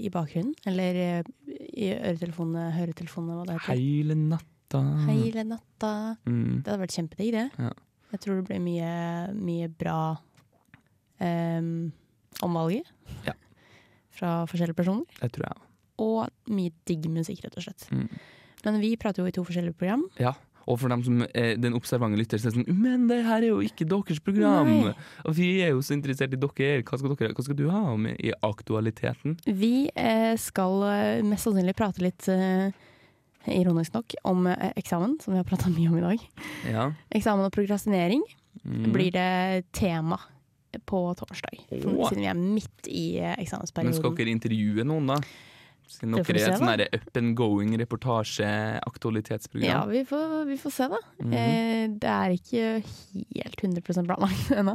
i 0.05 0.11
bakgrunnen. 0.12 0.55
Eller 0.68 1.00
eh, 1.00 1.33
i 1.74 1.90
øretelefonene, 1.94 2.68
høretelefonene, 2.74 3.38
hva 3.38 3.46
det 3.48 3.59
heter. 3.59 3.81
Hele 3.81 4.18
natta. 4.18 4.83
Hele 5.09 5.46
natta. 5.48 5.92
Mm. 6.27 6.62
Det 6.62 6.72
hadde 6.72 6.83
vært 6.85 6.96
kjempedigg, 6.98 7.35
det. 7.37 7.48
Ja. 7.68 7.72
Jeg 8.14 8.22
tror 8.22 8.38
det 8.38 8.46
blir 8.46 8.62
mye, 8.62 8.90
mye 9.35 9.68
bra 9.74 9.98
um, 11.18 11.70
omvalget. 12.46 12.90
Ja. 13.27 13.35
Fra 14.14 14.37
forskjellige 14.50 14.79
personer. 14.79 15.18
Det 15.18 15.33
tror 15.35 15.48
jeg. 15.48 15.62
Og 16.05 16.55
mye 16.55 16.74
digg 16.88 17.09
musikk, 17.11 17.42
rett 17.46 17.59
og 17.59 17.66
slett. 17.66 17.87
Mm. 17.90 18.07
Men 18.64 18.81
vi 18.83 18.94
prater 19.00 19.22
jo 19.22 19.31
i 19.31 19.35
to 19.35 19.44
forskjellige 19.46 19.77
program. 19.79 20.07
Ja. 20.20 20.35
Og 20.66 20.79
for 20.81 20.92
dem 20.92 21.03
som 21.07 21.24
er 21.35 21.57
den 21.61 21.77
observante 21.77 22.18
lytter, 22.20 22.40
så 22.40 22.48
er 22.48 22.55
det 22.55 22.62
sånn 22.62 22.79
Men 22.81 23.09
det 23.11 23.20
her 23.27 23.42
er 23.42 23.50
jo 23.50 23.61
ikke 23.64 23.87
deres 23.88 24.20
program! 24.24 24.70
Nei. 24.88 24.94
Og 25.24 25.37
vi 25.37 25.50
er 25.64 25.74
jo 25.74 25.83
så 25.85 25.96
interessert 25.96 26.33
i 26.35 26.40
dere. 26.40 26.83
Hva 26.83 26.98
skal, 27.00 27.16
dere, 27.16 27.35
hva 27.37 27.44
skal 27.46 27.59
du 27.59 27.66
ha 27.72 27.83
om 27.92 28.07
i 28.12 28.33
aktualiteten? 28.44 29.37
Vi 29.44 29.74
eh, 29.94 30.33
skal 30.40 30.81
eh, 30.88 31.24
mest 31.27 31.48
sannsynlig 31.48 31.77
prate 31.79 32.05
litt, 32.05 32.29
eh, 32.33 32.70
ironisk 33.53 33.92
nok, 33.96 34.16
om 34.31 34.46
eh, 34.48 34.72
eksamen, 34.81 35.18
som 35.20 35.35
vi 35.35 35.42
har 35.42 35.48
prata 35.48 35.72
mye 35.72 35.90
om 35.92 36.00
i 36.00 36.07
dag. 36.07 36.24
Ja. 36.70 36.88
Eksamen 37.14 37.44
og 37.48 37.55
prokrastinering 37.55 38.24
Mm. 38.64 38.92
blir 38.92 39.11
det 39.12 39.64
tema 39.72 40.16
på 40.87 41.14
torsdag. 41.18 41.59
oh. 41.85 42.09
Siden 42.09 42.22
vi 42.22 42.29
er 42.31 42.38
midt 42.38 42.88
i 42.88 43.18
eh, 43.18 43.37
Men 43.83 43.94
skal 43.94 44.14
dere 44.16 44.33
intervjue 44.33 44.85
noen, 44.87 45.07
da? 45.11 45.18
Siden 45.87 46.14
dere 46.16 46.25
er 46.35 46.49
et 46.49 46.59
sånn 46.59 46.66
up 46.97 47.16
and 47.20 47.37
going 47.37 47.75
reportasje, 47.79 48.47
Ja, 49.68 49.85
vi 49.87 50.03
får, 50.09 50.44
vi 50.49 50.57
får 50.59 50.73
se, 50.73 50.88
da. 50.88 50.99
Mhm. 51.23 51.33
eh, 51.38 51.88
det 52.03 52.11
er 52.11 52.35
ikke 52.35 52.64
helt 52.83 53.62
100 53.62 54.07
planlagt 54.09 54.51
ennå. 54.59 54.75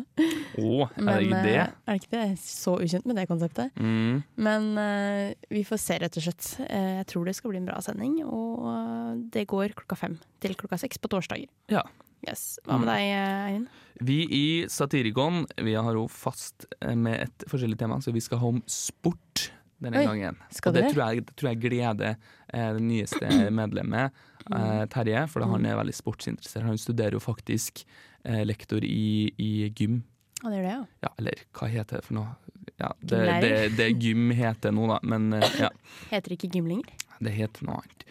Å, 0.60 0.90
er 0.96 1.06
det 1.10 1.28
ikke 1.28 1.44
det? 1.44 1.56
eh, 1.56 1.74
Er 1.88 1.94
det 1.94 2.02
ikke 2.04 2.14
det? 2.14 2.22
Jeg 2.24 2.32
er 2.32 2.42
så 2.44 2.76
ukjent 2.80 3.06
med 3.10 3.16
det 3.20 3.28
konseptet. 3.28 3.72
Mm. 3.76 4.24
Men 4.38 4.70
eh, 4.78 5.34
vi 5.50 5.64
får 5.68 5.80
se, 5.84 5.98
rett 6.00 6.18
og 6.22 6.24
slett. 6.24 6.52
Eh, 6.70 6.92
jeg 7.02 7.08
tror 7.12 7.26
det 7.26 7.36
skal 7.36 7.52
bli 7.52 7.62
en 7.64 7.66
bra 7.70 7.80
sending. 7.82 8.20
Og 8.26 8.70
eh, 8.70 9.16
det 9.34 9.48
går 9.50 9.74
klokka 9.76 9.98
fem 9.98 10.20
til 10.40 10.56
klokka 10.56 10.78
seks 10.80 10.98
på 11.02 11.10
torsdager. 11.12 11.50
Ja. 11.74 11.84
Yes. 12.28 12.60
Hva 12.68 12.76
med 12.80 12.88
Mm. 12.88 12.94
deg, 12.94 13.04
Eivind? 13.50 13.68
Vi 14.04 14.18
i 14.32 14.46
Satirikon 14.68 15.46
vi 15.64 15.74
har 15.76 15.94
jo 15.96 16.06
fast 16.12 16.66
eh, 16.82 16.96
med 16.96 17.20
et 17.28 17.46
forskjellig 17.48 17.78
tema, 17.80 18.00
så 18.04 18.12
vi 18.16 18.20
skal 18.24 18.40
ha 18.40 18.48
om 18.48 18.62
sport 18.68 19.50
denne 19.80 20.02
Oi, 20.02 20.06
gangen. 20.08 20.38
Og 20.40 20.76
det 20.76 20.86
tror 20.92 21.02
jeg, 21.06 21.26
tror 21.40 21.50
jeg 21.52 21.62
gleder 21.64 22.16
eh, 22.16 22.70
det 22.76 22.84
nyeste 22.84 23.32
medlemmet, 23.60 24.16
eh, 24.52 24.84
Terje, 24.92 25.26
for 25.32 25.48
han 25.48 25.68
er 25.68 25.80
veldig 25.80 25.96
sportsinteressert. 25.96 26.68
Han 26.68 26.80
studerer 26.82 27.18
jo 27.18 27.24
faktisk 27.24 27.84
eh, 28.24 28.44
lektor 28.48 28.86
i, 28.86 29.32
i 29.40 29.52
gym. 29.72 30.02
Det 30.40 30.54
gjør 30.56 30.68
det, 30.68 30.76
ja. 30.76 30.84
Ja, 31.08 31.14
eller 31.20 31.44
hva 31.58 31.72
heter 31.72 32.00
det 32.00 32.08
for 32.08 32.20
noe? 32.20 32.36
Ja, 32.80 32.94
det, 33.02 33.24
det, 33.44 33.54
det 33.76 33.90
gym 34.00 34.30
heter 34.36 34.72
nå, 34.76 34.86
da, 34.92 35.00
men 35.04 35.34
eh, 35.36 35.58
ja, 35.60 35.72
Heter 36.14 36.32
det 36.32 36.40
ikke 36.40 36.54
gym 36.56 36.70
lenger? 36.72 36.96
det 37.20 37.34
heter 37.36 37.66
noe 37.68 37.82
annet. 37.82 38.06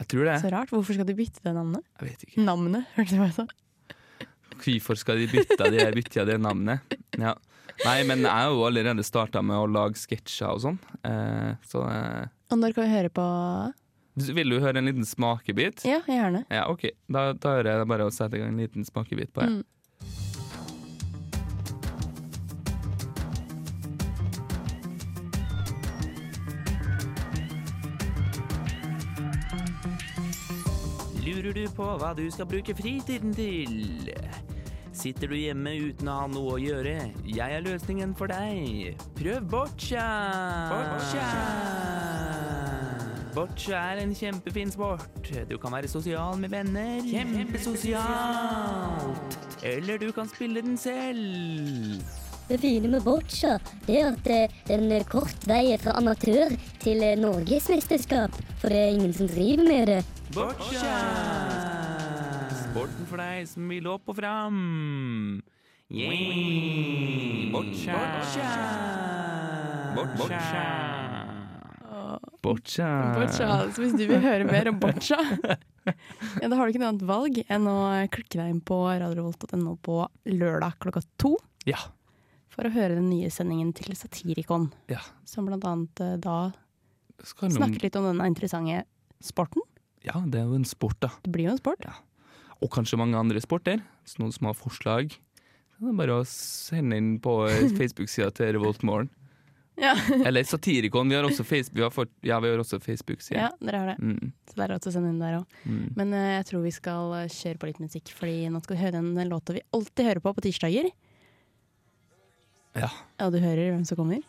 Jeg 0.00 0.08
tror 0.10 0.26
det. 0.26 0.36
Så 0.42 0.50
rart. 0.52 0.70
Hvorfor 0.72 0.96
skal 0.96 1.06
de 1.06 1.14
bytte 1.16 1.42
det 1.44 1.52
navnet? 1.54 1.84
Jeg 2.00 2.08
vet 2.08 2.24
ikke. 2.26 2.44
Navnet, 2.44 2.86
hørte 2.96 3.12
du 3.12 3.20
hva 3.20 3.28
jeg 3.28 3.36
sa? 3.36 3.44
Hvorfor 4.64 4.98
skal 4.98 5.20
de 5.20 5.26
bytte 5.30 5.68
det, 5.70 5.84
bytte 5.94 6.24
det 6.28 6.38
navnet? 6.42 6.96
Ja. 7.20 7.34
Nei, 7.82 7.98
men 8.06 8.22
jeg 8.22 8.30
har 8.30 8.52
jo 8.52 8.62
allerede 8.68 9.04
starta 9.06 9.42
med 9.44 9.58
å 9.58 9.66
lage 9.68 9.98
sketsjer 9.98 10.52
og 10.54 10.62
sånn. 10.62 10.78
Eh, 11.04 11.54
så 11.68 11.82
eh, 11.90 12.30
Og 12.54 12.60
når 12.60 12.76
kan 12.76 12.86
vi 12.86 12.94
høre 12.94 13.10
på 13.12 13.26
Vil 14.38 14.54
du 14.54 14.60
høre 14.62 14.78
en 14.78 14.88
liten 14.88 15.08
smakebit? 15.08 15.82
Ja, 15.88 16.00
gjerne. 16.06 16.44
Ja, 16.54 16.68
OK. 16.70 16.86
Da, 17.10 17.32
da 17.34 17.58
hører 17.58 17.82
jeg 17.82 17.90
bare 17.90 18.06
å 18.08 18.14
sette 18.14 18.38
i 18.38 18.44
gang 18.44 18.54
en 18.54 18.62
liten 18.62 18.86
smakebit 18.86 19.34
på 19.34 19.42
det. 19.42 19.56
Mm. 19.58 19.62
Lurer 31.24 31.54
du 31.56 31.64
på 31.72 31.86
hva 31.98 32.12
du 32.16 32.26
skal 32.30 32.46
bruke 32.46 32.74
fritiden 32.76 33.32
til? 33.34 34.12
Sitter 35.04 35.28
du 35.28 35.36
hjemme 35.36 35.68
uten 35.90 36.08
å 36.08 36.12
ha 36.16 36.24
noe 36.32 36.54
å 36.54 36.56
gjøre? 36.56 37.12
Jeg 37.28 37.52
er 37.52 37.60
løsningen 37.60 38.16
for 38.16 38.24
deg. 38.32 38.96
Prøv 39.18 39.42
boccia! 39.52 40.00
Boccia! 40.70 41.26
Boccia 43.34 43.82
er 43.90 43.98
en 44.00 44.14
kjempefin 44.16 44.72
sport. 44.72 45.28
Du 45.50 45.58
kan 45.60 45.76
være 45.76 45.88
sosial 45.92 46.40
med 46.40 46.56
venner. 46.56 47.04
Kjempesosialt! 47.04 49.36
Eller 49.60 50.00
du 50.00 50.08
kan 50.16 50.24
spille 50.32 50.64
den 50.64 50.80
selv. 50.80 52.00
Det 52.48 52.56
fine 52.64 52.88
med 52.96 53.04
boccia 53.04 53.60
det 53.84 54.00
er 54.00 54.08
at 54.14 54.24
den 54.70 54.88
er 54.88 55.04
kort 55.04 55.44
vei 55.48 55.76
fra 55.84 55.92
amatør 56.00 56.56
til 56.80 57.02
eh, 57.04 57.20
norgesmesterskap. 57.20 58.32
For 58.56 58.72
det 58.72 58.80
er 58.86 58.96
ingen 58.96 59.12
som 59.12 59.28
driver 59.28 59.68
med 59.68 59.86
det. 59.92 60.00
Boccia! 60.32 61.63
Sporten 62.74 63.06
for 63.06 63.20
deg 63.22 63.46
som 63.46 63.68
vil 63.70 63.86
opp 63.86 64.08
og 64.10 64.16
fram. 64.18 64.56
Yeah. 65.94 67.52
Boccia! 67.54 67.98
Boccia! 69.94 70.34
Boccia. 72.42 72.88
Boccia. 73.14 73.48
Så 73.72 73.84
hvis 73.84 73.94
du 73.94 74.02
vil 74.10 74.18
høre 74.24 74.44
mer 74.48 74.68
om 74.72 74.78
boccia, 74.82 75.18
ja, 76.42 76.48
da 76.50 76.56
har 76.58 76.66
du 76.66 76.72
ikke 76.74 76.82
noe 76.82 76.90
annet 76.90 77.04
valg 77.08 77.38
enn 77.46 77.68
å 77.70 77.76
klikke 78.12 78.40
deg 78.40 78.50
inn 78.56 78.62
på 78.66 78.78
radiorevolt.no 78.90 79.76
på 79.86 80.00
lørdag 80.34 80.74
klokka 80.82 81.04
to 81.22 81.36
Ja. 81.68 81.78
for 82.52 82.66
å 82.68 82.72
høre 82.74 82.98
den 82.98 83.06
nye 83.12 83.30
sendingen 83.32 83.70
til 83.76 83.94
Satirikon, 83.96 84.66
ja. 84.90 85.00
som 85.28 85.46
blant 85.48 85.64
annet 85.68 86.02
eh, 86.04 86.16
da 86.22 86.50
noen- 86.50 87.54
snakker 87.56 87.86
litt 87.86 87.96
om 88.00 88.10
denne 88.10 88.26
interessante 88.28 88.82
sporten. 89.24 89.62
Ja, 90.04 90.18
det 90.26 90.42
er 90.42 90.50
jo 90.50 90.58
en 90.58 90.66
sport, 90.68 90.98
da. 91.00 91.14
Det 91.24 91.30
blir 91.32 91.46
jo 91.48 91.54
en 91.54 91.62
sport. 91.62 91.80
Ja. 91.86 91.94
Og 92.62 92.70
kanskje 92.72 92.98
mange 93.00 93.18
andre 93.18 93.40
sporter. 93.42 93.82
Så 94.06 94.20
noen 94.22 94.32
som 94.34 94.46
har 94.50 94.56
forslag, 94.58 95.12
så 95.74 95.82
er 95.82 95.90
det 95.90 95.98
bare 95.98 96.20
å 96.20 96.24
sende 96.28 96.96
inn 97.00 97.14
på 97.22 97.34
Facebook-sida 97.78 98.30
til 98.36 98.54
Revoltmorgen. 98.58 99.10
Ja, 99.80 99.96
Eller 100.26 100.44
Satirikon. 100.46 101.08
Vi 101.10 101.16
har 101.18 101.26
også, 101.26 101.42
Facebook, 101.44 101.80
vi 101.80 101.82
har 101.82 102.08
ja, 102.22 102.36
vi 102.40 102.50
har 102.52 102.60
også 102.62 102.78
Facebook-side. 102.78 103.40
ja 103.40 103.48
dere 103.58 103.80
har 103.82 103.88
det. 103.90 103.96
Mm, 103.98 104.30
Så 104.46 104.54
det 104.54 104.62
er 104.66 104.70
råd 104.70 104.86
å 104.86 104.92
sende 104.94 105.10
inn 105.10 105.18
der 105.22 105.40
òg. 105.40 105.56
mm. 105.66 105.88
Men 105.98 106.14
uh, 106.14 106.28
jeg 106.36 106.46
tror 106.50 106.62
vi 106.62 106.74
skal 106.76 107.14
eh, 107.18 107.32
kjøre 107.34 107.58
på 107.58 107.70
litt 107.72 107.80
musikk, 107.82 108.12
Fordi 108.14 108.36
nå 108.54 108.62
skal 108.62 108.76
vi 108.76 108.84
høre 108.84 109.00
den 109.00 109.32
låta 109.32 109.56
vi 109.56 109.64
alltid 109.74 110.10
hører 110.10 110.22
på 110.22 110.34
på 110.36 110.46
tirsdager. 110.46 110.90
Ja. 112.74 112.90
Ja, 113.18 113.30
du 113.30 113.38
hører 113.38 113.74
hvem 113.74 113.84
som 113.86 113.98
kommer? 113.98 114.22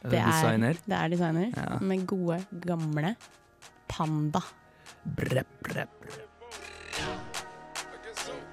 Er 0.00 0.12
det 0.12 0.22
designer? 0.24 0.80
Det 0.84 0.96
er 0.96 1.12
designer. 1.12 1.50
Ja. 1.56 1.80
Med 1.84 2.06
gode, 2.08 2.40
gamle 2.64 3.14
Panda. 3.88 4.44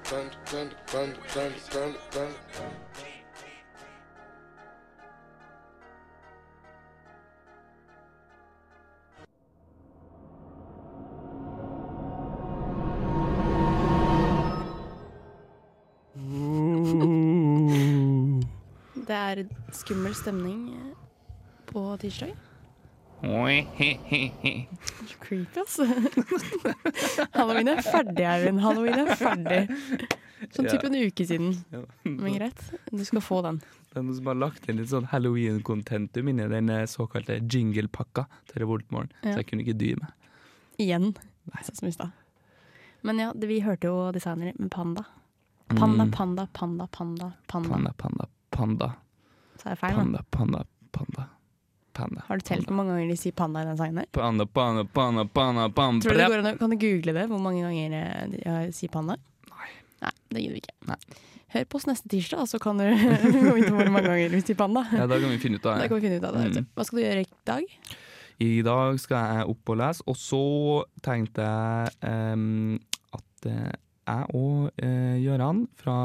Brepp, 0.09 0.31
brepp. 0.51 1.17
Det 19.07 19.15
er 19.15 19.43
skummel 19.71 20.15
stemning 20.15 20.69
på 21.67 21.97
tirsdag. 21.99 22.46
Creepy, 25.19 25.59
altså. 25.59 25.85
Halloween 27.33 27.67
er 27.71 27.81
ferdig, 27.85 28.25
Eivind. 28.27 28.61
Halloween 28.63 29.01
er 29.03 29.11
ferdig. 29.19 29.59
Sånn 30.53 30.67
type 30.69 30.85
en 30.87 30.95
uke 30.99 31.25
siden. 31.27 31.55
Men 32.05 32.35
greit, 32.37 32.61
du 32.93 33.03
skal 33.07 33.23
få 33.25 33.39
den. 33.45 33.57
Det 33.89 33.97
er 33.99 34.05
noen 34.05 34.17
som 34.19 34.29
har 34.29 34.37
lagt 34.37 34.67
inn 34.69 34.77
litt 34.77 34.91
sånn 34.91 35.07
halloween-contentum 35.11 36.29
inni 36.29 36.45
den 36.51 36.69
eh, 36.69 36.83
såkalte 36.91 37.39
jingle-pakka 37.49 38.27
til 38.51 38.61
Revoltmorgen, 38.63 39.09
Ja. 39.23 39.31
så 39.33 39.41
jeg 39.41 39.47
kunne 39.49 39.65
ikke 39.65 39.77
dy 39.79 39.93
meg. 39.97 40.11
Igjen. 40.83 41.07
Sånn 41.65 41.79
som 41.81 41.87
i 41.89 41.95
stad. 41.95 42.11
Men 43.07 43.19
ja, 43.23 43.31
vi 43.33 43.59
hørte 43.65 43.89
jo 43.89 44.11
designere 44.13 44.53
med 44.59 44.69
panda. 44.73 45.05
Panda, 45.73 46.05
Mm. 46.05 46.11
panda, 46.13 46.47
panda, 46.53 46.87
panda. 46.91 47.31
Panda. 47.47 47.69
Panda, 47.73 47.91
panda, 47.97 48.25
panda. 48.51 48.91
Så 49.57 49.65
er 49.71 49.75
det 49.75 49.79
feil, 49.81 49.95
da. 49.95 49.97
Panda, 50.03 50.21
panda, 50.31 50.63
panda. 50.93 51.25
Panda. 51.97 52.23
Har 52.27 52.37
du 52.39 52.45
telt 52.45 52.67
hvor 52.69 52.77
mange 52.77 52.93
ganger 52.93 53.09
de 53.11 53.17
sier 53.19 53.33
panda 53.37 53.63
i 53.63 53.67
den 53.67 53.77
sangen 53.79 53.97
her? 54.01 54.09
Panda, 54.15 54.45
panda, 54.45 54.83
panda, 54.85 55.25
panda, 55.25 55.67
panda. 55.73 56.05
Tror 56.05 56.13
du 56.17 56.21
det 56.21 56.27
går 56.29 56.43
an 56.43 56.51
å, 56.51 56.57
Kan 56.59 56.73
du 56.73 56.77
google 56.81 57.15
det, 57.17 57.25
hvor 57.31 57.41
mange 57.41 57.63
ganger 57.65 57.95
eh, 57.97 58.27
de 58.33 58.41
eh, 58.45 58.59
sier 58.77 58.91
panda? 58.93 59.17
Nei. 59.49 59.69
Nei, 60.05 60.13
det 60.35 60.43
gidder 60.43 60.57
vi 60.59 60.61
ikke. 60.65 60.75
Nei. 60.91 60.99
Hør 61.55 61.63
på 61.71 61.79
oss 61.79 61.87
neste 61.87 62.09
tirsdag, 62.11 62.43
så 62.51 62.59
kan 62.61 62.77
du 62.81 62.85
gå 63.47 63.55
vite 63.55 63.71
hvor 63.73 63.89
mange 63.89 64.11
ganger 64.11 64.33
vi 64.35 64.43
sier 64.43 64.59
panda. 64.59 64.83
Ja, 64.93 65.07
da 65.09 65.17
kan 65.23 65.31
vi 65.33 65.39
finne 65.41 65.57
ut 65.57 65.65
av 65.65 65.77
Da 65.79 65.85
det. 65.85 65.89
kan 65.93 66.01
vi 66.01 66.05
finne 66.05 66.19
ut 66.21 66.27
av 66.29 66.37
det. 66.37 66.45
Mm. 66.53 66.69
Hva 66.75 66.85
skal 66.89 66.99
du 66.99 67.03
gjøre 67.05 67.23
i 67.23 67.29
dag? 67.49 67.73
I 68.47 68.51
dag 68.67 68.99
skal 69.01 69.31
jeg 69.39 69.49
opp 69.55 69.71
og 69.73 69.79
lese, 69.81 70.03
og 70.05 70.17
så 70.21 70.41
tenkte 71.07 71.45
jeg 71.47 71.95
um, 72.35 72.75
at 73.17 73.47
eh, 73.49 73.71
jeg 74.07 74.27
og 74.37 74.67
uh, 74.83 75.15
Gøran 75.23 75.63
fra 75.79 75.95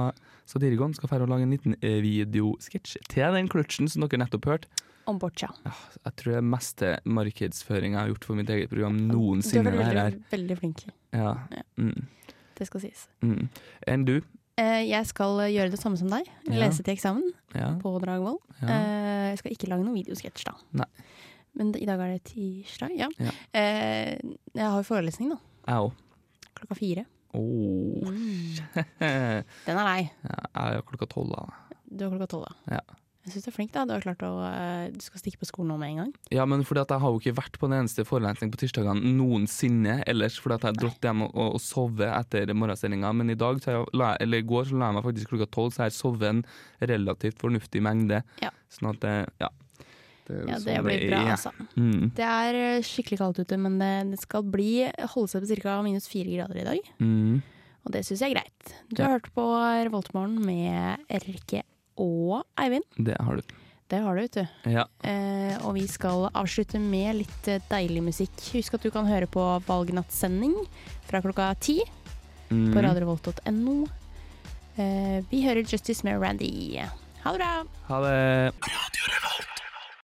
Satirikon 0.49 0.95
skal 0.97 1.11
fære 1.13 1.27
og 1.27 1.31
lage 1.35 1.45
en 1.47 1.53
liten 1.55 1.77
videosketsj 1.81 2.97
til 3.13 3.37
den 3.37 3.51
kløtsjen 3.53 3.91
som 3.93 4.03
dere 4.07 4.23
nettopp 4.25 4.49
hørte. 4.49 4.71
Om 5.11 5.19
boccia. 5.19 5.49
Ja, 5.67 5.73
jeg 6.07 6.15
tror 6.21 6.33
det 6.33 6.39
er 6.39 6.45
meste 6.47 6.91
markedsføring 7.05 7.97
jeg 7.97 8.01
har 8.01 8.11
gjort 8.13 8.25
for 8.29 8.39
mitt 8.39 8.51
eget 8.55 8.71
program 8.71 9.01
noensinne. 9.09 9.65
Du 9.65 9.71
er 9.73 9.81
veldig, 9.81 9.97
veldig, 10.05 10.21
veldig 10.31 10.59
flink. 10.61 10.85
Ja. 11.13 11.33
Ja. 11.51 11.63
Mm, 11.79 12.07
Det 12.59 12.67
skal 12.69 12.81
sies. 12.85 13.09
mm. 13.25 13.49
Enn 13.91 14.05
du? 14.07 14.21
Eh, 14.61 14.83
jeg 14.87 15.07
skal 15.09 15.41
eh, 15.41 15.51
gjøre 15.57 15.73
det 15.73 15.81
samme 15.81 15.97
som 15.99 16.11
deg. 16.13 16.29
Lese 16.53 16.85
til 16.85 16.95
eksamen 16.95 17.33
på 17.83 17.95
Dragvoll. 18.05 18.39
Eh, 18.63 19.33
jeg 19.33 19.41
skal 19.41 19.55
ikke 19.57 19.71
lage 19.73 19.87
noen 19.87 19.97
videosketsj, 19.97 20.45
da. 20.51 20.55
Nei. 20.83 20.89
Men 21.59 21.73
i 21.77 21.85
dag 21.89 22.01
er 22.01 22.15
det 22.15 22.23
tirsdag, 22.31 22.95
ja. 22.97 23.09
Ja. 23.21 23.33
Eh, 23.59 24.15
jeg 24.55 24.65
har 24.69 24.79
jo 24.79 24.87
forelesning, 24.87 25.33
da. 25.35 25.41
Jeg 25.67 25.89
òg. 25.89 25.93
Klokka 26.61 26.79
fire. 26.79 27.05
Oh. 27.35 28.05
Den 29.01 29.77
er 29.79 29.87
lei. 29.89 30.03
Ja, 30.23 30.39
jeg 30.53 30.79
er 30.79 30.87
klokka 30.89 31.09
tolv, 31.11 31.33
da. 31.35 31.77
Du 31.89 32.05
er 32.07 32.13
klokka 32.15 32.29
tolv, 32.37 32.47
da. 32.49 32.77
Ja. 32.79 32.99
Jeg 33.23 33.37
syns 33.37 33.45
du 33.47 33.51
er 33.53 33.55
flink, 33.55 33.71
da. 33.71 33.85
Du 33.87 33.93
har 33.95 34.03
klart 34.03 34.23
å 34.27 34.31
eh, 34.49 34.89
Du 34.91 34.99
skal 35.05 35.21
stikke 35.23 35.39
på 35.39 35.47
skolen 35.47 35.71
nå 35.71 35.77
med 35.79 35.93
en 35.93 35.99
gang. 36.01 36.13
Ja, 36.35 36.43
men 36.51 36.65
fordi 36.67 36.83
at 36.83 36.91
jeg 36.91 37.03
har 37.05 37.13
jo 37.15 37.21
ikke 37.23 37.37
vært 37.39 37.59
på 37.63 37.69
den 37.71 37.77
eneste 37.79 38.03
forelesning 38.09 38.51
på 38.51 38.59
tirsdagene 38.59 39.13
noensinne 39.15 40.01
ellers, 40.11 40.41
fordi 40.43 40.57
at 40.59 40.67
jeg 40.67 40.81
dratt 40.83 41.07
hjem 41.07 41.23
og, 41.29 41.37
og, 41.39 41.61
og 41.61 42.03
etter 42.09 42.51
morgensendinga. 42.59 43.13
Men 43.15 43.31
i 43.31 43.39
dag, 43.39 43.63
så 43.63 43.77
jeg, 43.77 43.87
eller 44.27 44.43
i 44.43 44.47
går, 44.51 44.67
så 44.73 44.79
la 44.81 44.91
jeg 44.91 44.99
meg 44.99 45.07
faktisk 45.07 45.31
klokka 45.35 45.49
tolv, 45.55 45.71
så 45.77 45.85
jeg 45.85 45.93
har 45.93 45.97
sovet 46.01 46.29
en 46.33 46.43
relativt 46.83 47.39
fornuftig 47.43 47.85
mengde. 47.87 48.23
Ja. 48.43 48.51
Sånn 48.75 48.91
at 48.91 49.01
det, 49.07 49.15
ja. 49.43 49.53
Det, 50.27 50.43
Ja, 50.49 50.59
sånn 50.59 50.69
det 50.69 50.83
blir 50.87 51.09
bra, 51.11 51.23
altså. 51.37 51.51
Mm. 51.79 52.05
Det 52.19 52.27
er 52.27 52.59
eh, 52.59 52.83
skikkelig 52.87 53.19
kaldt 53.23 53.43
ute, 53.43 53.59
men 53.59 53.79
det, 53.83 53.93
det 54.13 54.21
skal 54.23 54.43
bli 54.51 54.73
holde 55.15 55.31
seg 55.31 55.47
på 55.47 55.63
ca. 55.63 55.79
minus 55.87 56.11
fire 56.11 56.31
grader 56.41 56.63
i 56.63 56.67
dag. 56.73 56.91
Mm. 57.03 57.43
Og 57.87 57.95
det 57.95 58.05
syns 58.07 58.23
jeg 58.23 58.35
er 58.35 58.41
greit. 58.41 58.75
Du 58.91 58.99
Ja. 59.01 59.09
har 59.09 59.17
hørt 59.21 59.31
på 59.35 59.47
Revoltmorgen 59.87 60.39
med 60.47 61.07
Erike 61.11 61.63
og 62.01 62.45
Eivind. 62.61 62.85
Det 62.97 63.17
har 63.21 63.37
du. 63.37 63.43
Det 63.93 63.99
har 64.01 64.17
du, 64.17 64.23
vet 64.23 64.37
du. 64.39 64.71
Ja. 64.73 64.87
Eh, 65.05 65.57
og 65.67 65.75
vi 65.77 65.87
skal 65.91 66.31
avslutte 66.33 66.79
med 66.81 67.19
litt 67.19 67.49
eh, 67.53 67.61
deilig 67.69 68.03
musikk. 68.07 68.33
Husk 68.55 68.79
at 68.79 68.87
du 68.87 68.91
kan 68.95 69.05
høre 69.11 69.29
på 69.29 69.43
valgnattsending 69.67 70.55
fra 71.11 71.21
klokka 71.25 71.51
ti. 71.61 71.81
Mhm. 72.53 72.73
på 72.75 72.83
radiovolt.no. 72.85 73.75
Eh, 74.77 75.25
vi 75.31 75.43
hører 75.45 75.65
Justice 75.65 76.05
med 76.05 76.21
Randy. 76.21 76.81
Ha 77.25 77.33
det 77.33 77.39
bra! 77.39 77.65
Ha 77.89 78.01
det. 78.05 78.53